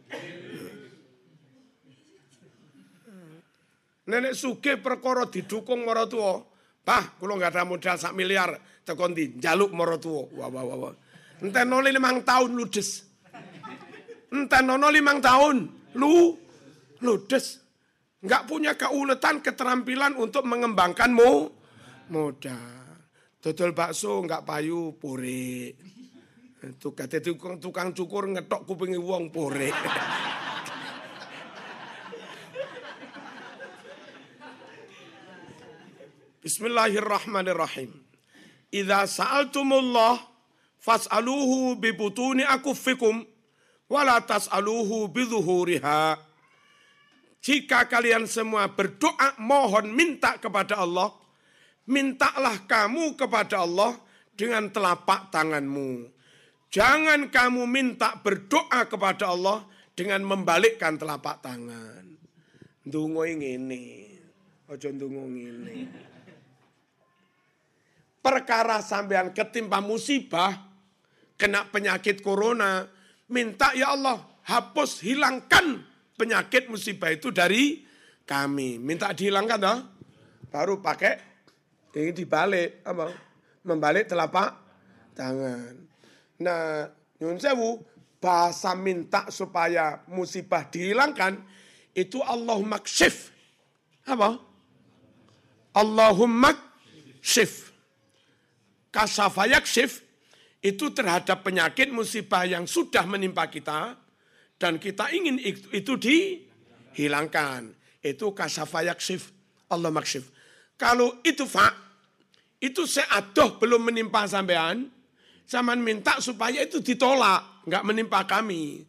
Nenek 4.10 4.34
suge 4.34 4.82
perkara 4.82 5.30
didukung 5.30 5.86
marang 5.86 6.10
tua. 6.10 6.42
Bah, 6.82 7.14
kula 7.22 7.38
nggak 7.38 7.54
ada 7.54 7.62
modal 7.62 7.94
sak 7.94 8.18
miliar 8.18 8.58
tekan 8.82 9.14
di 9.14 9.38
jaluk 9.38 9.70
marang 9.70 10.02
tua. 10.02 10.26
Wah 10.34 10.50
wah 10.50 10.66
wah. 10.66 10.78
wah. 10.90 10.94
Entenole 11.46 11.94
limang 11.94 12.26
tahun 12.26 12.58
ludes. 12.58 13.06
Entenono 14.34 14.90
limang 14.90 15.22
tahun 15.22 15.56
lu 15.94 16.34
ludes. 17.06 17.62
Nggak 18.26 18.46
punya 18.50 18.74
keuletan 18.76 19.46
keterampilan 19.46 20.18
untuk 20.18 20.42
mengembangkan 20.44 21.14
mo 21.14 21.54
modal. 22.10 23.06
Dodol 23.40 23.72
bakso 23.78 24.26
nggak 24.26 24.44
payu 24.44 24.98
pore. 24.98 25.78
Tuh 26.60 26.92
kata 26.92 27.24
tukang, 27.24 27.56
tukang 27.56 27.96
cukur 27.96 28.28
ngetok 28.36 28.68
kupingi 28.68 29.00
wong 29.00 29.32
pore. 29.32 29.72
Bismillahirrahmanirrahim. 36.44 37.96
Idza 38.76 39.08
sa'altumullah 39.08 40.20
fas'aluhu 40.84 41.80
bi 41.80 41.96
butuni 41.96 42.44
akuffikum 42.44 43.24
wa 43.88 44.04
la 44.04 44.20
tas'aluhu 44.20 45.08
bi 45.16 45.24
zuhuriha. 45.32 46.20
Jika 47.40 47.88
kalian 47.88 48.28
semua 48.28 48.68
berdoa 48.68 49.40
mohon 49.40 49.96
minta 49.96 50.36
kepada 50.36 50.76
Allah, 50.84 51.16
mintalah 51.88 52.68
kamu 52.68 53.16
kepada 53.16 53.64
Allah 53.64 53.96
dengan 54.36 54.68
telapak 54.68 55.32
tanganmu. 55.32 56.19
Jangan 56.70 57.34
kamu 57.34 57.66
minta 57.66 58.22
berdoa 58.22 58.86
kepada 58.86 59.34
Allah 59.34 59.66
dengan 59.98 60.22
membalikkan 60.22 61.02
telapak 61.02 61.42
tangan. 61.42 62.06
Dungo 62.86 63.26
ini, 63.26 64.06
ojo 64.70 64.90
dungo 64.94 65.26
ini 65.26 66.10
perkara 68.30 68.84
sampean 68.84 69.32
ketimpa 69.34 69.82
musibah, 69.82 70.54
kena 71.40 71.66
penyakit 71.72 72.22
corona, 72.22 72.86
minta 73.32 73.74
ya 73.74 73.96
Allah 73.96 74.22
hapus 74.46 75.02
hilangkan 75.02 75.82
penyakit 76.14 76.70
musibah 76.70 77.10
itu 77.10 77.32
dari 77.34 77.82
kami. 78.30 78.78
Minta 78.78 79.10
dihilangkan 79.16 79.58
toh. 79.58 79.80
Baru 80.50 80.82
pakai 80.82 81.18
ini 81.98 82.14
dibalik 82.14 82.86
apa? 82.86 83.10
Membalik 83.66 84.06
telapak 84.06 84.54
tangan. 85.18 85.89
Nah, 86.40 86.88
nyun 87.20 87.40
sewu 87.40 87.84
bahasa 88.20 88.76
minta 88.76 89.28
supaya 89.32 90.04
musibah 90.08 90.68
dihilangkan 90.68 91.40
itu 91.96 92.20
Allahumma 92.24 92.80
kshif. 92.80 93.32
Apa? 94.08 94.40
Allahumma 95.76 96.56
kshif 97.20 97.70
kasafayakshif 98.90 100.02
itu 100.60 100.92
terhadap 100.92 101.46
penyakit 101.46 101.88
musibah 101.88 102.44
yang 102.44 102.68
sudah 102.68 103.08
menimpa 103.08 103.48
kita 103.48 103.96
dan 104.60 104.76
kita 104.76 105.08
ingin 105.16 105.40
itu 105.72 105.94
dihilangkan. 105.96 107.72
Itu 108.00 108.32
kasafayakshif 108.36 109.32
Allah 109.72 109.92
makshif. 109.92 110.32
Kalau 110.76 111.20
itu 111.24 111.44
fa 111.48 111.72
itu 112.60 112.84
seadoh 112.84 113.56
belum 113.56 113.88
menimpa 113.92 114.28
sampean, 114.28 114.92
zaman 115.50 115.82
minta 115.82 116.22
supaya 116.22 116.62
itu 116.62 116.78
ditolak, 116.86 117.66
nggak 117.66 117.84
menimpa 117.84 118.22
kami. 118.30 118.86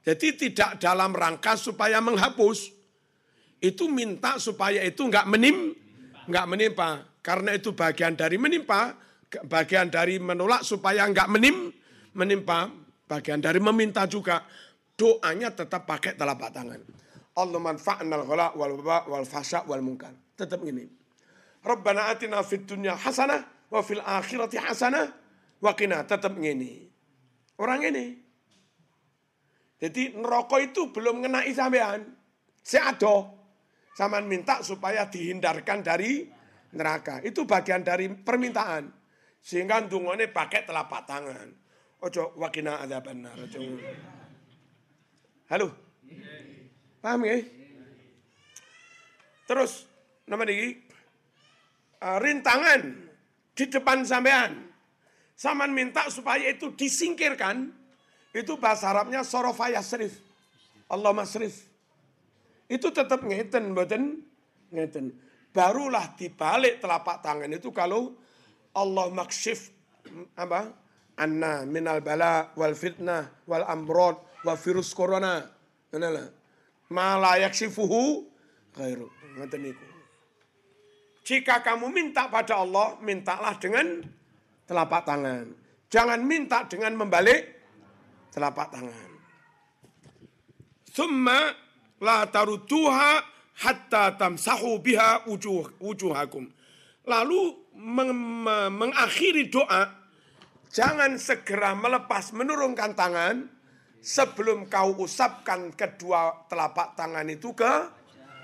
Jadi 0.00 0.48
tidak 0.48 0.80
dalam 0.80 1.12
rangka 1.12 1.52
supaya 1.60 2.00
menghapus. 2.00 2.72
Itu 3.60 3.92
minta 3.92 4.40
supaya 4.40 4.80
itu 4.80 5.04
nggak 5.04 5.28
menim, 5.28 5.76
nggak 6.24 6.46
menimpa. 6.48 7.04
Karena 7.20 7.52
itu 7.52 7.76
bagian 7.76 8.16
dari 8.16 8.40
menimpa, 8.40 8.96
bagian 9.44 9.92
dari 9.92 10.16
menolak 10.16 10.64
supaya 10.64 11.04
enggak 11.04 11.28
menim, 11.28 11.68
menimpa, 12.16 12.72
bagian 13.04 13.44
dari 13.44 13.60
meminta 13.60 14.08
juga. 14.08 14.40
Doanya 14.98 15.52
tetap 15.52 15.84
pakai 15.84 16.16
telapak 16.16 16.50
tangan. 16.50 16.80
Allah 17.38 17.60
manfa'nal 17.60 18.24
ghala 18.26 18.56
wal 18.56 18.80
wal 18.82 19.26
fasya 19.28 19.68
wal 19.68 19.84
munkar. 19.84 20.10
Tetap 20.34 20.58
ini. 20.64 20.88
Rabbana 21.62 22.10
atina 22.10 22.40
fid 22.42 22.64
dunya 22.64 22.96
hasanah 22.96 23.68
wa 23.68 23.78
fil 23.84 24.02
akhirati 24.02 24.56
hasanah 24.58 25.27
wa 25.62 25.72
qina. 25.74 26.02
Tetap 26.06 26.34
ini. 26.38 26.86
Orang 27.58 27.82
ini. 27.82 28.14
Jadi 29.78 30.18
neraka 30.18 30.58
itu 30.58 30.90
belum 30.90 31.22
ngenai 31.22 31.50
sampean. 31.54 32.02
Seado. 32.62 33.38
Saman 33.94 34.30
minta 34.30 34.62
supaya 34.62 35.10
dihindarkan 35.10 35.82
dari 35.82 36.26
neraka. 36.74 37.22
Itu 37.22 37.46
bagian 37.46 37.82
dari 37.82 38.10
permintaan. 38.10 38.90
Sehingga 39.38 39.82
dungone 39.86 40.30
pakai 40.30 40.66
telapak 40.66 41.02
tangan. 41.06 41.48
Ojo 42.02 42.34
wakina 42.38 42.78
ada 42.78 43.02
benar. 43.02 43.34
Ojo. 43.34 43.58
Halo. 45.50 45.66
Paham 47.02 47.26
ya? 47.26 47.38
Terus 49.48 49.88
nama 50.28 50.44
ini 50.44 50.76
uh, 52.04 52.18
rintangan 52.20 52.80
di 53.56 53.64
depan 53.66 54.04
sampean. 54.04 54.67
Saman 55.38 55.70
minta 55.70 56.02
supaya 56.10 56.50
itu 56.50 56.74
disingkirkan. 56.74 57.70
Itu 58.34 58.58
bahasa 58.58 58.90
Arabnya 58.90 59.22
sorofaya 59.22 59.78
serif. 59.86 60.18
Allah 60.90 61.14
masrif. 61.14 61.70
Itu 62.66 62.90
tetap 62.90 63.22
ngeten, 63.22 63.70
boten 63.70 64.18
ngeten. 64.74 65.14
Barulah 65.54 66.12
dibalik 66.18 66.82
telapak 66.82 67.22
tangan 67.22 67.54
itu 67.54 67.70
kalau 67.70 68.18
Allah 68.74 69.08
makshif 69.14 69.70
apa? 70.34 70.74
Anna 71.18 71.62
minal 71.64 72.02
bala 72.02 72.52
wal 72.58 72.74
fitnah 72.74 73.46
wal 73.46 73.64
amrod 73.64 74.18
wa 74.42 74.54
virus 74.58 74.90
corona. 74.90 75.46
Mana 75.94 76.28
Ma 76.90 77.16
la 77.16 77.38
yaksifuhu 77.40 78.26
ghairu. 78.74 79.06
Ngoten 79.38 79.60
niku. 79.60 79.86
Jika 81.24 81.60
kamu 81.60 81.92
minta 81.92 82.24
pada 82.32 82.56
Allah, 82.56 82.96
mintalah 83.04 83.52
dengan 83.60 84.00
telapak 84.68 85.02
tangan. 85.08 85.48
Jangan 85.88 86.20
minta 86.20 86.68
dengan 86.68 86.92
membalik 87.00 87.40
telapak 88.28 88.68
tangan. 88.68 89.10
Thumma 90.92 91.56
la 92.04 92.28
tarutuha 92.28 93.24
hatta 93.64 94.14
tamsahu 94.20 94.78
biha 94.84 95.24
wujuh, 95.24 95.80
wujuhakum. 95.80 96.46
Lalu 97.08 97.40
meng 97.72 98.12
mengakhiri 98.76 99.48
doa, 99.48 99.88
jangan 100.68 101.16
segera 101.16 101.72
melepas 101.72 102.36
menurunkan 102.36 102.92
tangan 102.92 103.48
sebelum 104.04 104.68
kau 104.68 104.92
usapkan 105.00 105.72
kedua 105.72 106.46
telapak 106.52 106.92
tangan 106.94 107.24
itu 107.32 107.56
ke 107.56 107.72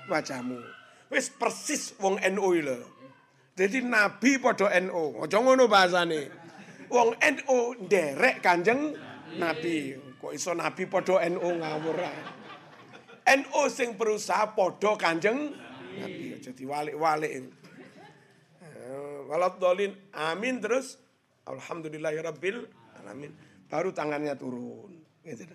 wajahmu. 0.09 0.57
Wis 1.13 1.29
persis 1.29 1.93
wong 2.01 2.17
NU 2.33 2.47
ile. 2.57 2.94
Jadi 3.55 3.79
nabi 3.87 4.35
podo 4.37 4.67
NU. 4.67 5.23
Aja 5.23 5.39
ngono 5.39 5.71
bahasane. 5.71 6.27
Wong 6.91 7.15
NU 7.15 7.59
nderek 7.87 8.43
Kanjeng 8.43 8.91
Nabi. 9.39 9.95
Kok 10.19 10.31
iso 10.35 10.51
nabi 10.51 10.83
podo 10.85 11.17
NU 11.17 11.49
ngawur 11.63 11.99
NU 13.25 13.61
sing 13.71 13.95
berusaha 13.95 14.51
podo 14.51 14.99
Kanjeng 14.99 15.55
Nabi. 15.95 16.35
Jadi 16.43 16.63
walik-walik 16.67 17.31
walat 19.25 19.57
dolin 19.57 19.91
amin 20.13 20.61
terus 20.61 21.01
alhamdulillahirabbil 21.49 22.69
alamin 23.01 23.33
baru 23.65 23.89
tangannya 23.89 24.37
turun 24.37 24.93
gitu 25.25 25.45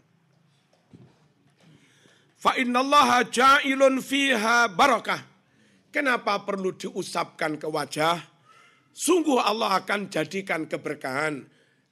Fa 2.40 2.57
innallaha 2.57 3.28
ja'ilun 3.28 4.01
fiha 4.01 4.72
barakah. 4.72 5.30
Kenapa 5.91 6.47
perlu 6.47 6.70
diusapkan 6.78 7.59
ke 7.59 7.66
wajah? 7.66 8.22
Sungguh 8.95 9.43
Allah 9.43 9.82
akan 9.82 10.07
jadikan 10.07 10.70
keberkahan 10.70 11.43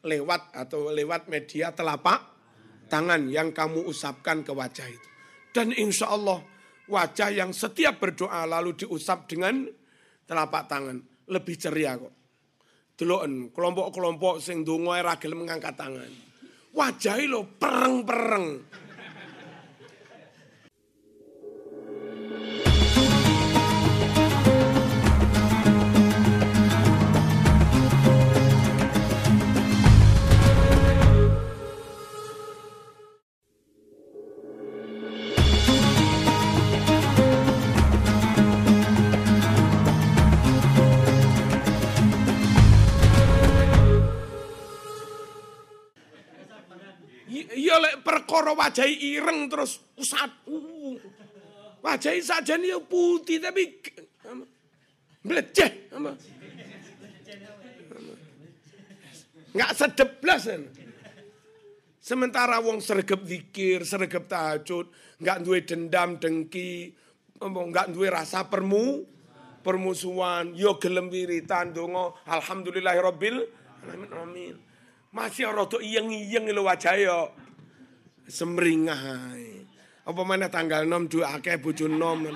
lewat 0.06 0.54
atau 0.54 0.94
lewat 0.94 1.26
media 1.26 1.74
telapak 1.74 2.22
tangan 2.86 3.26
yang 3.26 3.50
kamu 3.50 3.82
usapkan 3.90 4.46
ke 4.46 4.54
wajah 4.54 4.86
itu. 4.86 5.08
Dan 5.50 5.74
insya 5.74 6.14
Allah 6.14 6.38
wajah 6.86 7.34
yang 7.34 7.50
setiap 7.50 7.98
berdoa 7.98 8.46
lalu 8.46 8.78
diusap 8.86 9.26
dengan 9.26 9.66
telapak 10.30 10.70
tangan 10.70 11.02
lebih 11.26 11.58
ceria 11.58 11.98
kok. 11.98 12.14
Deloken 12.98 13.50
kelompok-kelompok 13.50 14.42
sing 14.42 14.66
donga 14.66 14.98
ora 14.98 15.14
gelem 15.18 15.42
ngangkat 15.46 15.74
tangan. 15.74 16.10
Wajahe 16.74 17.26
lo 17.26 17.46
pereng-pereng. 17.58 18.46
Perkara 48.38 48.54
wajahi 48.54 48.94
ireng 49.18 49.50
terus 49.50 49.82
usat. 49.98 50.30
Uh. 50.46 50.94
Wajahi 51.82 52.22
nih 52.62 52.78
putih 52.86 53.42
tapi 53.42 53.82
meleceh. 55.26 55.90
Nggak 59.54 59.70
sedep 59.74 60.10
belas. 60.22 60.46
Sementara 61.98 62.62
wong 62.62 62.80
sergap 62.80 63.20
zikir, 63.26 63.84
sergap 63.84 64.30
tahajud, 64.30 64.88
nggak 65.20 65.38
duwe 65.44 65.60
dendam, 65.60 66.16
dengki, 66.16 66.94
nggak 67.42 67.92
duwe 67.92 68.08
rasa 68.08 68.48
permu, 68.48 69.04
permusuhan, 69.60 70.56
yo 70.56 70.80
gelem 70.80 71.12
wiritan 71.12 71.76
donga 71.76 72.16
alhamdulillahirabbil 72.24 73.44
alamin. 73.84 74.10
Amin. 74.16 74.54
Masih 75.12 75.52
rada 75.52 75.76
iyeng-iyeng 75.84 76.48
lho 76.48 76.64
wajah 76.64 76.96
yo. 76.96 77.28
Semringah. 78.28 79.00
Apa 80.04 80.22
mana 80.24 80.52
tanggal 80.52 80.84
6 80.84 81.08
dua 81.08 81.36
akeh 81.36 81.56
bojo 81.56 81.88
nom. 81.88 82.28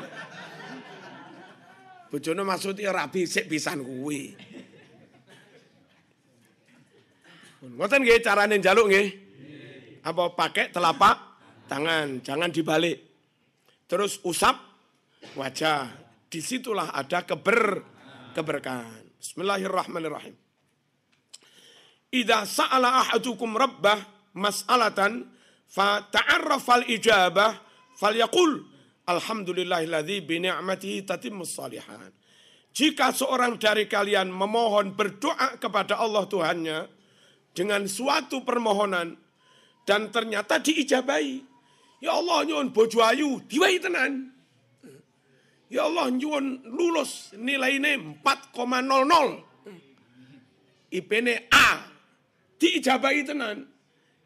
Bojone 2.13 2.45
maksudnya 2.45 2.93
rapi 2.93 3.25
sik 3.25 3.49
pisan 3.49 3.81
kuwi. 3.81 4.37
Ngoten 7.65 8.05
nggih 8.05 8.21
carane 8.21 8.61
njaluk 8.61 8.93
nggih. 8.93 9.09
Apa 10.05 10.37
pakai 10.37 10.69
telapak 10.69 11.17
tangan, 11.73 12.21
jangan 12.21 12.53
dibalik. 12.53 13.01
Terus 13.89 14.21
usap 14.29 14.61
wajah. 15.41 15.89
Di 16.29 16.45
situlah 16.45 16.93
ada 16.93 17.25
keber 17.25 17.81
keberkahan. 18.37 19.17
Bismillahirrahmanirrahim. 19.17 20.37
Idza 22.13 22.45
sa'ala 22.45 23.09
ahadukum 23.09 23.57
rabbah 23.57 23.97
mas'alatan 24.37 25.33
fa 25.73 26.05
ta'arrafal 26.05 26.85
ijabah 26.85 27.57
falyaqul 27.97 28.61
alhamdulillahilladzi 29.09 30.21
bi 30.21 30.45
ni'matihi 30.45 31.09
tatimmus 31.09 31.57
salihan. 31.57 32.13
Jika 32.73 33.13
seorang 33.13 33.57
dari 33.57 33.89
kalian 33.89 34.29
memohon 34.33 34.93
berdoa 34.97 35.57
kepada 35.57 35.97
Allah 36.01 36.25
Tuhannya 36.29 36.89
dengan 37.53 37.85
suatu 37.85 38.45
permohonan 38.45 39.17
dan 39.85 40.09
ternyata 40.09 40.57
diijabahi. 40.61 41.53
Ya 42.03 42.17
Allah 42.19 42.43
nyuwun 42.49 42.73
bojo 42.75 42.99
ayu, 43.05 43.45
diwai 43.47 43.79
tenan. 43.79 44.33
Ya 45.69 45.87
Allah 45.87 46.11
nyuwun 46.11 46.65
lulus 46.65 47.37
nilainya 47.37 48.01
4,00. 48.25 49.45
IP-ne 50.93 51.49
A. 51.49 51.89
Diijabahi 52.61 53.21
tenan. 53.25 53.69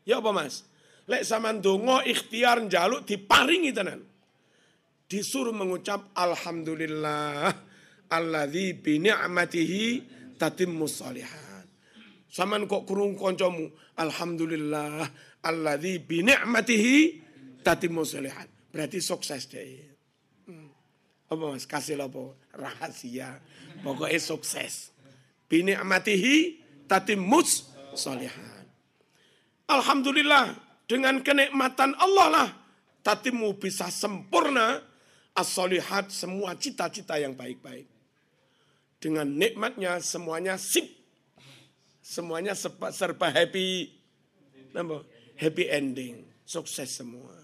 Ya 0.07 0.18
apa 0.22 0.30
Mas? 0.30 0.62
Lek 1.07 1.22
sampean 1.22 1.62
donga 1.62 2.02
ikhtiar 2.02 2.66
njaluk 2.66 3.07
diparingi 3.07 3.70
tenan. 3.70 4.02
Disuruh 5.07 5.54
mengucap 5.54 6.11
alhamdulillah 6.18 7.54
alladzi 8.11 8.74
bi 8.74 8.98
ni'matihi 8.98 9.84
tatimmus 10.34 10.98
shalihat. 10.98 11.66
Saman 12.26 12.66
kok 12.66 12.90
kurung 12.90 13.14
kancamu 13.14 13.70
alhamdulillah 13.94 15.07
alladzi 15.46 16.02
bi 16.02 16.26
ni'matihi 16.26 16.96
tatimmus 17.62 18.18
shalihat. 18.18 18.50
Berarti 18.74 18.98
sukses 18.98 19.46
deh. 19.46 19.86
Hmm. 20.50 20.74
Apa 21.30 21.54
Mas? 21.54 21.70
Kasih 21.70 22.02
apa? 22.02 22.34
Rahasia. 22.50 23.38
Pokoknya 23.86 24.18
sukses. 24.18 24.90
Bi 25.46 25.62
ni'matihi 25.62 26.59
tatimmus 26.90 27.70
shalihat. 27.94 28.66
Alhamdulillah 29.70 30.66
dengan 30.87 31.18
kenikmatan 31.22 31.99
Allah 31.99 32.28
lah 32.30 32.49
tatimu 33.03 33.59
bisa 33.59 33.91
sempurna 33.91 34.82
as-solihat 35.37 36.11
semua 36.11 36.57
cita-cita 36.59 37.20
yang 37.20 37.34
baik-baik. 37.37 37.87
Dengan 38.97 39.28
nikmatnya 39.28 40.01
semuanya 40.01 40.57
sip. 40.57 40.89
Semuanya 42.01 42.55
serba, 42.57 42.95
serba 42.95 43.28
happy. 43.28 43.93
Happy 45.37 45.64
ending. 45.68 46.24
Sukses 46.47 46.97
semua. 46.97 47.34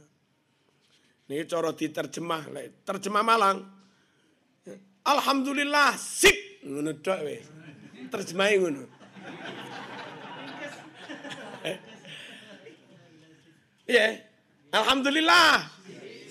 Ini 1.28 1.44
cara 1.44 1.74
diterjemah. 1.74 2.48
Terjemah 2.86 3.24
Malang. 3.26 3.58
Alhamdulillah 5.02 5.98
sip. 5.98 6.62
Ngono. 8.58 8.84
Ya. 13.92 14.16
Alhamdulillah. 14.72 15.68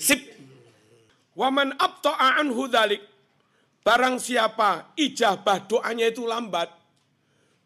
Sip. 0.02 0.18
Waman 1.38 1.78
abta'a 1.78 2.42
anhu 2.42 2.66
dhalik. 2.66 3.06
Barang 3.86 4.18
siapa 4.18 4.98
ijabah 4.98 5.70
doanya 5.70 6.10
itu 6.10 6.26
lambat. 6.26 6.74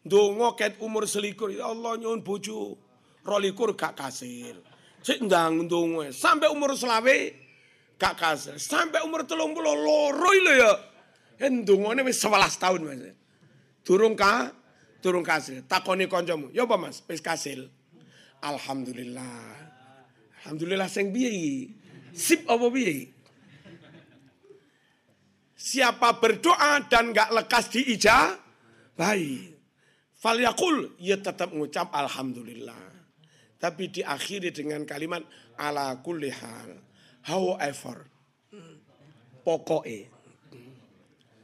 Dongo 0.04 0.52
ket 0.52 0.76
umur 0.84 1.08
selikur. 1.08 1.48
Ya 1.48 1.72
Allah 1.72 1.96
nyun 1.96 2.20
bojo. 2.20 2.76
Rolikur 3.24 3.72
gak 3.72 3.96
kasil. 3.96 4.60
Cik 5.00 5.24
ndang 5.24 5.64
dongo. 5.64 6.04
Sampai 6.12 6.52
umur 6.52 6.76
selawe 6.76 7.16
gak 7.96 8.14
kasil. 8.20 8.60
Sampai 8.60 9.00
umur 9.02 9.24
telung 9.24 9.56
puluh 9.56 9.72
loro 9.74 10.30
lho 10.30 10.52
ya. 10.52 10.72
Ndongone 11.36 12.00
wis 12.04 12.16
11 12.20 12.56
tahun 12.56 12.80
Mas. 12.80 13.12
Durung 13.84 14.16
ka, 14.16 14.56
durung 15.04 15.20
kasil. 15.20 15.68
Takoni 15.68 16.08
koncomu. 16.08 16.48
Ya 16.52 16.64
apa 16.64 16.80
Mas? 16.80 17.04
Wis 17.04 17.20
kasil. 17.20 17.68
Alhamdulillah. 18.40 19.65
Alhamdulillah 20.46 20.86
sing 20.86 21.10
piye 21.10 21.66
Sip 22.14 22.46
apa? 22.46 22.70
Siapa 25.58 26.22
berdoa 26.22 26.86
dan 26.86 27.10
gak 27.10 27.34
lekas 27.34 27.66
diijah, 27.74 28.38
baik. 28.94 29.58
Fal 30.14 30.38
yakul, 30.38 30.94
ya 31.02 31.18
tetap 31.18 31.50
mengucap 31.50 31.90
Alhamdulillah. 31.90 32.94
Tapi 33.58 33.90
diakhiri 33.90 34.54
dengan 34.54 34.86
kalimat 34.86 35.26
ala 35.58 35.98
kulli 36.00 36.30
hal. 36.30 36.78
However. 37.26 38.06
Pokoknya. 39.42 40.06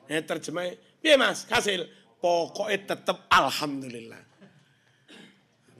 Ya 0.07 0.22
terjemah, 0.22 0.72
piye 1.03 1.18
mas, 1.18 1.44
hasil. 1.50 1.84
Pokoknya 2.22 2.94
tetap 2.94 3.26
Alhamdulillah. 3.26 4.22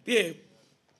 Piye, 0.03 0.37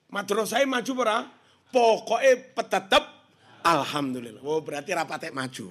madrasah 0.09 0.63
maju 0.63 0.93
pura? 0.95 1.42
Pokoknya 1.73 2.53
tetap 2.53 3.23
Alhamdulillah. 3.63 4.43
Oh 4.43 4.59
berarti 4.59 4.91
rapatek 4.91 5.31
maju. 5.31 5.71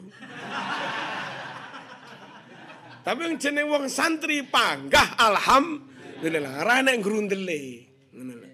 Tapi 3.02 3.20
yang 3.20 3.36
jeneng 3.36 3.68
wong 3.68 3.86
santri 3.92 4.48
panggah 4.48 5.20
alhamdulillah. 5.20 6.64
Grundele. 7.04 7.92
Ngono 8.16 8.34
lho. 8.40 8.50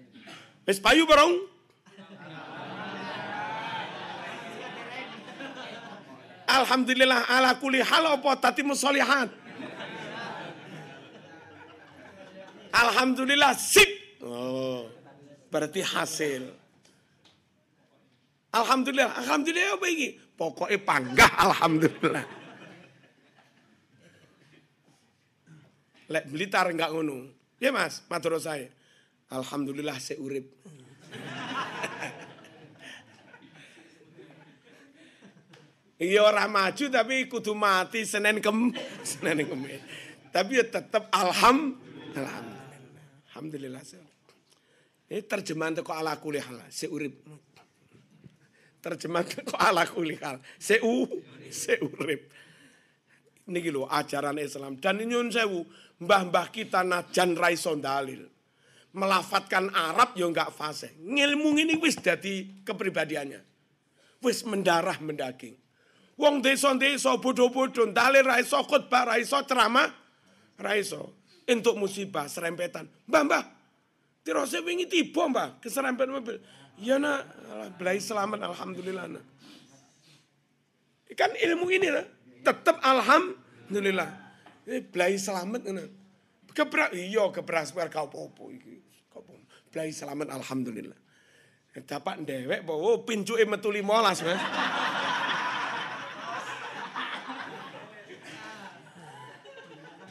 Wis 0.66 0.82
payu 0.82 1.06
bareng? 1.06 1.46
Alhamdulillah 6.48 7.28
ala 7.28 7.60
kulli 7.60 7.84
hal 7.84 8.18
apa 8.18 8.30
tatimu 8.40 8.74
solihat. 8.74 9.30
Alhamdulillah 12.72 13.52
sip. 13.54 14.18
Oh, 14.24 14.88
berarti 15.52 15.84
hasil. 15.84 16.57
Alhamdulillah, 18.48 19.12
alhamdulillah 19.12 19.76
apa 19.76 19.86
ini? 19.92 20.08
Pokoknya 20.16 20.78
panggah 20.80 21.32
alhamdulillah. 21.36 22.24
Lek 26.08 26.24
Blitar 26.32 26.72
enggak 26.72 26.88
ngono. 26.88 27.28
Ya 27.60 27.68
Mas, 27.68 28.00
matur 28.08 28.40
saya. 28.40 28.72
Alhamdulillah 29.28 30.00
saya 30.00 30.16
urip. 30.24 30.48
Iya 35.98 36.22
orang 36.22 36.48
maju 36.54 36.84
tapi 36.94 37.26
kudu 37.26 37.58
mati 37.58 38.06
Senin 38.06 38.38
kem 38.38 38.70
Senin 39.02 39.44
kem. 39.44 39.60
Tapi 40.30 40.62
ya 40.62 40.64
tetap 40.64 41.10
alham 41.12 41.76
alhamdulillah. 42.16 42.56
Alhamdulillah. 43.28 43.82
Ini 45.08 45.24
terjemahan 45.24 45.76
kok 45.82 45.92
ala 45.92 46.16
kulih 46.16 46.40
hal, 46.40 46.62
seurip. 46.70 47.22
Terjemahan 48.78 49.26
kok 49.50 49.58
ala 49.58 49.82
kulih 49.84 50.18
hal, 50.22 50.38
seu 50.58 51.06
seurip. 51.50 52.30
Ini 53.48 53.64
lho 53.72 53.88
ajaran 53.88 54.36
Islam 54.36 54.76
dan 54.76 55.00
nyun 55.00 55.32
sewu 55.32 55.64
mbah-mbah 56.04 56.52
kita 56.52 56.84
najan 56.84 57.32
raiso 57.32 57.74
dalil. 57.80 58.28
Melafatkan 58.92 59.72
Arab 59.72 60.16
ya 60.16 60.28
enggak 60.28 60.52
fase. 60.52 60.96
Ngilmu 61.00 61.56
ini 61.56 61.76
wis 61.80 61.96
jadi 61.96 62.64
kepribadiannya. 62.64 63.40
Wis 64.20 64.44
mendarah 64.44 64.96
mendaging. 65.00 65.56
Wong 66.18 66.42
desa-desa 66.42 67.14
bodoh-bodoh 67.16 67.88
dalil 67.94 68.26
raiso 68.26 68.58
khutbah 68.66 69.16
raiso 69.16 69.38
ceramah 69.48 69.88
raiso. 70.60 71.14
Untuk 71.48 71.80
musibah 71.80 72.28
serempetan. 72.28 72.84
Mbah, 73.08 73.22
mbah, 73.24 73.44
tirose 74.20 74.60
wingi 74.60 74.84
tiba 74.84 75.24
mbah 75.24 75.56
keserempet 75.64 76.04
mobil. 76.04 76.36
Ya 76.78 76.94
nak, 76.98 77.26
belai 77.74 77.98
selamat 77.98 78.38
alhamdulillah 78.42 79.06
nak. 79.10 79.24
Kan 81.18 81.34
ilmu 81.34 81.66
ini 81.74 81.90
lah 81.90 82.06
tetap 82.42 82.78
alhamdulillah. 82.80 84.10
Ini 84.68 84.78
belai 84.88 85.18
selamat 85.18 85.60
ngono. 85.66 85.84
Kebra 86.54 86.90
iya 86.94 87.22
kebras 87.30 87.74
kau 87.74 88.08
popo. 88.10 88.50
Kau 89.10 89.20
belai 89.70 89.90
selamat 89.90 90.32
alhamdulillah. 90.32 90.98
Dapat 91.78 92.26
dewek 92.26 92.66
bahwa 92.66 92.98
oh, 92.98 92.98
pincuke 93.06 93.46
metu 93.46 93.70
15, 93.70 93.86
Mas. 93.86 94.20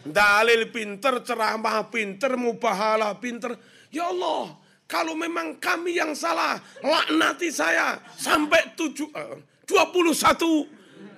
Dalil 0.08 0.72
pinter, 0.72 1.20
ceramah 1.28 1.92
pinter, 1.92 2.40
mubahalah 2.40 3.20
pinter. 3.20 3.60
Ya 3.92 4.08
Allah, 4.08 4.56
kalau 4.88 5.20
memang 5.20 5.60
kami 5.60 6.00
yang 6.00 6.16
salah, 6.16 6.56
laknati 6.80 7.52
saya 7.52 8.00
sampai 8.16 8.72
tujuh, 8.72 9.12
uh, 9.12 9.36
21 9.68 10.64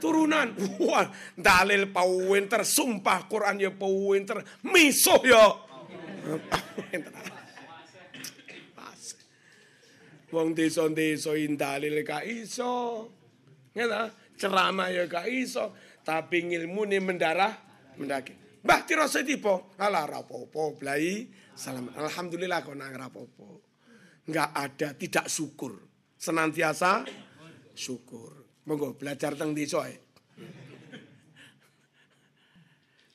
turunan. 0.01 0.57
Wah, 0.81 1.05
dalil 1.37 1.93
pau 1.93 2.33
winter, 2.33 2.65
sumpah 2.65 3.29
Quran 3.29 3.61
ya 3.61 3.69
pau 3.69 4.09
winter, 4.09 4.41
misuh 4.65 5.21
ya. 5.21 5.45
Wong 10.33 10.57
desa-desa 10.57 11.37
dalil 11.53 12.01
ka 12.01 12.25
iso. 12.25 13.05
Ngene 13.77 14.33
ceramah 14.33 14.89
ya 14.89 15.05
ka 15.05 15.29
iso, 15.29 15.77
tapi 16.01 16.41
ngilmune 16.49 16.97
mendarah 16.97 17.53
mendaki. 18.01 18.33
Mbah 18.65 18.81
tiro 18.83 19.05
setipo, 19.05 19.77
ala 19.77 20.09
rapopo 20.09 20.73
blai 20.73 21.38
salam. 21.59 21.91
Alhamdulillah 21.91 22.63
kok 22.63 22.73
nang 22.79 22.95
rapopo. 22.95 23.59
Enggak 24.31 24.49
ada 24.55 24.95
tidak 24.95 25.27
syukur. 25.27 25.75
Senantiasa 26.15 27.03
syukur. 27.75 28.63
Monggo 28.63 28.95
belajar 28.95 29.35
teng 29.35 29.51
desa 29.51 29.83
ae. 29.83 29.95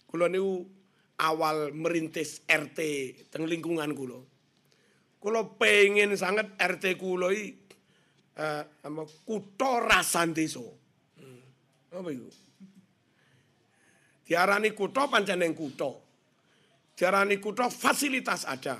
Kula 0.04 0.28
niku 0.28 0.62
awal 1.24 1.72
merintis 1.72 2.44
RT 2.44 2.78
teng 3.32 3.48
lingkungan 3.48 3.96
kula. 3.96 4.20
Kula 5.18 5.40
pengen 5.56 6.12
sangat 6.20 6.52
RT 6.60 7.00
kula 7.00 7.32
iki 7.32 7.64
eh 8.34 8.66
uh, 8.66 9.06
kutha 9.24 9.78
rasan 9.80 10.34
desa. 10.34 10.60
Hmm. 11.16 11.42
Apa 11.94 12.10
itu? 12.10 12.28
Diarani 14.26 14.74
kutha 14.74 15.06
pancen 15.06 15.40
ning 15.40 15.54
kutha. 15.54 16.03
Diarani 16.94 17.42
kutha 17.42 17.70
fasilitas 17.70 18.46
ada. 18.46 18.78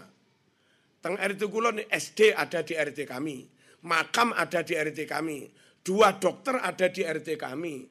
Teng 1.02 1.18
RT 1.20 1.50
kula 1.50 1.74
nih 1.74 1.90
SD 1.90 2.32
ada 2.32 2.62
di 2.64 2.72
RT 2.78 3.04
kami. 3.04 3.44
Makam 3.84 4.32
ada 4.32 4.64
di 4.64 4.72
RT 4.72 5.04
kami 5.04 5.44
Dua 5.84 6.16
dokter 6.16 6.56
ada 6.56 6.88
di 6.88 7.04
RT 7.04 7.36
kami. 7.36 7.84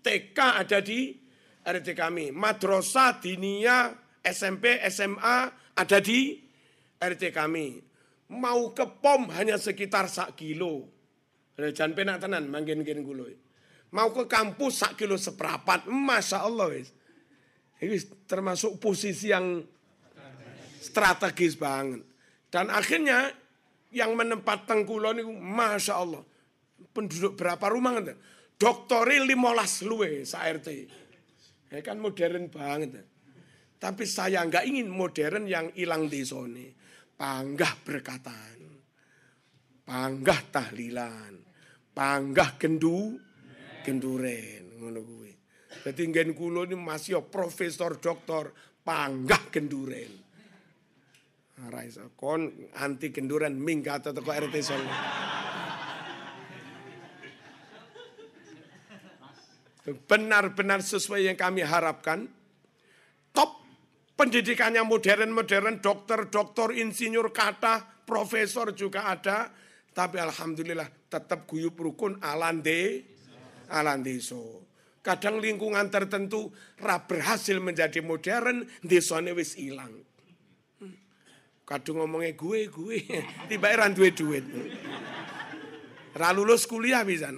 TK 0.00 0.38
ada 0.64 0.80
di 0.80 1.12
RT 1.60 1.88
kami. 1.92 2.32
Madrasah, 2.32 3.20
dinia, 3.20 3.92
SMP, 4.24 4.80
SMA 4.88 5.38
ada 5.76 5.98
di 6.00 6.40
RT 6.96 7.22
kami. 7.28 7.84
Mau 8.32 8.72
ke 8.72 8.88
POM 8.88 9.28
hanya 9.36 9.60
sekitar 9.60 10.08
sak 10.08 10.40
kilo. 10.40 10.88
Jangan 11.60 11.92
penak 11.92 12.16
tenan, 12.24 12.48
gulo. 13.04 13.28
Mau 13.92 14.08
ke 14.16 14.24
kampus 14.24 14.72
sak 14.80 14.96
kilo 14.96 15.20
seperapat. 15.20 15.84
Masya 15.84 16.48
Allah 16.48 16.72
wis. 16.72 16.96
Ini 17.78 17.96
termasuk 18.26 18.82
posisi 18.82 19.30
yang 19.30 19.62
strategis 20.82 21.54
banget. 21.54 22.02
Dan 22.48 22.72
akhirnya 22.72 23.30
yang 23.94 24.16
menempat 24.18 24.68
tengkulo 24.68 25.14
ini 25.14 25.22
Masya 25.24 25.94
Allah 25.94 26.22
penduduk 26.92 27.38
berapa 27.38 27.66
rumah 27.70 27.98
kan? 27.98 28.16
Doktori 28.58 29.22
limolas 29.22 29.86
luwe 29.86 30.26
sa 30.26 30.42
RT. 30.50 30.68
Ya 31.70 31.78
kan 31.84 32.02
modern 32.02 32.50
banget. 32.50 33.06
Tapi 33.78 34.02
saya 34.02 34.42
nggak 34.42 34.66
ingin 34.66 34.90
modern 34.90 35.46
yang 35.46 35.70
hilang 35.78 36.10
di 36.10 36.26
zone. 36.26 36.74
Panggah 37.14 37.78
berkatan. 37.86 38.58
Panggah 39.86 40.40
tahlilan. 40.50 41.38
Panggah 41.94 42.58
gendu. 42.58 43.14
Genduren. 43.86 44.82
Ngono 44.82 45.00
kuwi. 45.68 45.84
Dadi 45.84 46.02
nggen 46.08 46.32
kula 46.32 46.64
ini 46.64 46.76
masih 46.76 47.20
profesor 47.28 48.00
doktor 48.00 48.56
panggah 48.82 49.52
genduren. 49.52 50.10
Ora 51.68 51.82
iso 51.82 52.14
kon 52.14 52.70
anti 52.78 53.10
genduren 53.10 53.58
minggat 53.58 54.08
teko 54.08 54.30
RT 54.30 54.56
Solo. 54.62 54.92
benar-benar 59.88 60.84
sesuai 60.84 61.32
yang 61.32 61.38
kami 61.38 61.64
harapkan. 61.64 62.28
Top 63.32 63.64
pendidikannya 64.20 64.84
modern-modern, 64.84 65.80
dokter, 65.80 66.28
dokter, 66.28 66.76
insinyur, 66.76 67.32
kata, 67.32 68.04
profesor 68.04 68.76
juga 68.76 69.08
ada. 69.08 69.48
Tapi 69.88 70.20
alhamdulillah 70.20 71.08
tetap 71.08 71.48
guyup 71.48 71.80
rukun 71.80 72.20
alande, 72.20 73.02
alandeso. 73.72 74.67
Kadang 75.08 75.40
lingkungan 75.40 75.88
tertentu 75.88 76.52
ra 76.84 77.00
berhasil 77.00 77.56
menjadi 77.64 78.04
modern, 78.04 78.68
desone 78.84 79.32
wis 79.32 79.56
hilang. 79.56 80.04
Kadang 81.64 82.04
ngomongnya 82.04 82.36
gue, 82.36 82.68
gue, 82.68 82.98
tiba 83.48 83.72
era 83.72 83.88
duit 83.88 84.12
duit. 84.12 84.44
Ra 86.12 86.28
lulus 86.36 86.68
kuliah 86.68 87.08
bisa. 87.08 87.32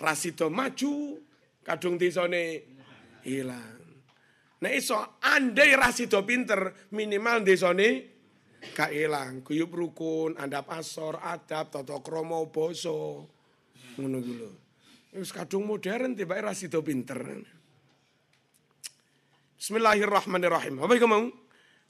Rasido 0.00 0.48
maju, 0.48 1.20
kadung 1.60 2.00
desone 2.00 2.64
hilang. 3.20 3.76
Nah 4.64 4.72
iso 4.72 5.20
andai 5.20 5.76
rasido 5.76 6.24
pinter 6.24 6.88
minimal 6.96 7.44
desone 7.44 7.88
gak 8.72 8.88
hilang. 8.88 9.44
Guyup 9.44 9.68
rukun, 9.68 10.40
andap 10.40 10.72
asor, 10.72 11.20
adab, 11.20 11.68
toto 11.68 12.00
kromo, 12.00 12.48
boso. 12.48 13.28
Ngono. 14.00 14.65
Wis 15.16 15.32
kadung 15.32 15.64
modern 15.64 16.12
tiba 16.12 16.36
rasido 16.44 16.84
pinter. 16.84 17.24
Bismillahirrahmanirrahim. 19.56 20.76
Apa 20.84 20.92
iku 20.92 21.08
mau? 21.08 21.24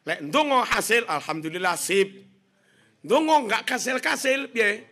Lek 0.07 0.22
ndonga 0.31 0.62
hasil 0.62 1.03
alhamdulillah 1.11 1.74
sip. 1.74 2.22
Ndonga 3.03 3.35
enggak 3.43 3.62
kasil-kasil 3.66 4.55
piye? 4.55 4.87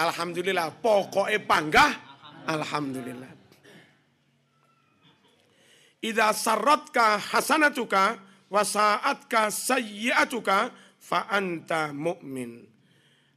Alhamdulillah 0.00 0.72
pokoknya 0.80 1.44
panggah 1.44 1.92
Alhamdulillah. 2.48 3.28
Idza 6.02 6.34
sarratka 6.34 7.20
hasanatuka 7.20 8.18
wa 8.50 8.62
sa'atka 8.66 9.52
sayyi'atuka 9.52 10.72
fa 10.98 11.30
anta 11.30 11.94
mu'min. 11.94 12.66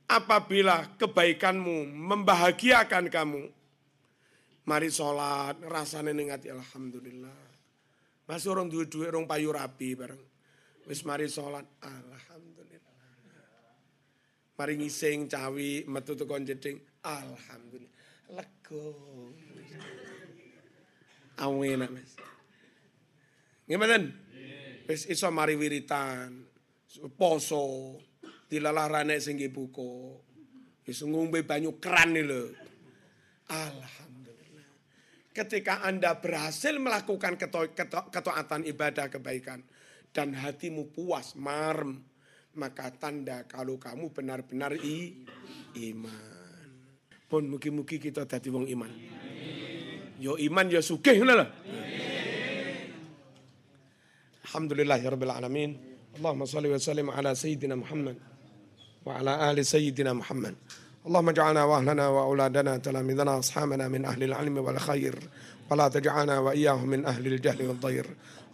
Apabila 0.09 0.97
kebaikanmu 0.97 1.85
membahagiakan 1.85 3.09
kamu, 3.09 3.41
mari 4.65 4.89
sholat, 4.89 5.61
rasanya 5.61 6.11
ningati 6.11 6.49
alhamdulillah. 6.49 7.37
Masih 8.25 8.49
orang 8.49 8.69
duit-duit 8.73 9.13
orang 9.13 9.29
payu 9.29 9.53
rapi 9.53 9.93
bareng. 9.93 10.21
Wis 10.89 11.05
mari 11.05 11.29
sholat, 11.29 11.65
alhamdulillah. 11.81 12.97
Mari 14.55 14.73
ngising 14.81 15.29
cawi 15.29 15.85
metu 15.85 16.17
tekon 16.17 16.47
jeding. 16.47 16.81
Alhamdulillah. 17.05 17.93
Lego. 18.33 18.89
Amin 21.37 21.85
Mas. 21.91 22.15
Gimana? 23.67 24.01
Wis 24.89 25.05
iso 25.11 25.29
mari 25.29 25.53
wiritan. 25.53 26.47
Poso. 27.19 27.99
Dilalarane 28.49 29.19
sing 29.21 29.37
buka. 29.51 30.17
Wis 30.87 31.03
ngombe 31.03 31.43
banyu 31.43 31.77
keran 31.77 32.15
lho. 32.15 32.55
Alhamdulillah. 33.51 34.14
Ketika 35.35 35.83
Anda 35.83 36.15
berhasil 36.15 36.79
melakukan 36.79 37.35
ketaatan 38.07 38.63
ibadah 38.63 39.11
kebaikan 39.11 39.59
dan 40.15 40.31
hatimu 40.31 40.95
puas, 40.95 41.35
marem, 41.35 41.99
maka 42.55 42.87
tanda 42.95 43.43
kalau 43.43 43.75
kamu 43.75 44.15
benar-benar 44.15 44.79
i, 44.79 45.27
iman. 45.91 46.71
Pun 47.27 47.51
mugi-mugi 47.51 47.99
kita 47.99 48.23
dadi 48.23 48.47
wong 48.47 48.71
iman. 48.71 48.91
Yo 50.23 50.39
iman 50.39 50.71
yo 50.71 50.79
sugih 50.79 51.19
ngono. 51.19 51.43
Alhamdulillah 54.47 55.03
ya 55.03 55.11
rabbil 55.11 55.35
alamin. 55.35 55.71
Allahumma 56.15 56.47
salli 56.47 56.71
wa 56.71 56.79
sallim 56.79 57.11
ala 57.11 57.35
sayyidina 57.35 57.75
Muhammad 57.75 58.15
wa 59.03 59.19
ala 59.19 59.51
ali 59.51 59.67
sayyidina 59.67 60.15
Muhammad. 60.15 60.55
اللهم 61.07 61.29
اجعلنا 61.29 61.63
وأهلنا 61.63 62.07
وأولادنا 62.07 62.77
تلاميذنا 62.77 63.39
اصحابنا 63.39 63.87
من 63.87 64.05
أهل 64.05 64.23
العلم 64.23 64.57
والخير. 64.57 65.19
ولا 65.71 65.87
تجعلنا 65.87 66.39
وإياهم 66.39 66.87
من 66.87 67.05
أهل 67.05 67.27
الجهل 67.27 67.67
والضير. 67.67 68.05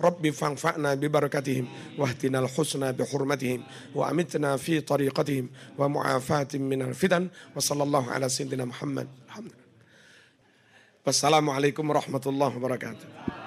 رب 0.01 0.29
فانفعنا 0.29 0.93
ببركتهم 0.93 1.67
واهدنا 1.97 2.39
الحسنى 2.39 2.91
بحرمتهم 2.91 3.63
وأمتنا 3.95 4.57
في 4.57 4.81
طريقتهم 4.81 5.49
ومعافاة 5.77 6.47
من 6.53 6.81
الفتن. 6.81 7.29
وصلى 7.55 7.83
الله 7.83 8.11
على 8.11 8.29
سيدنا 8.29 8.65
محمد. 8.65 9.07
الحمد 9.27 9.45
لله. 9.45 9.71
والسلام 11.05 11.49
عليكم 11.49 11.89
ورحمة 11.89 12.21
الله 12.25 12.57
وبركاته. 12.57 13.40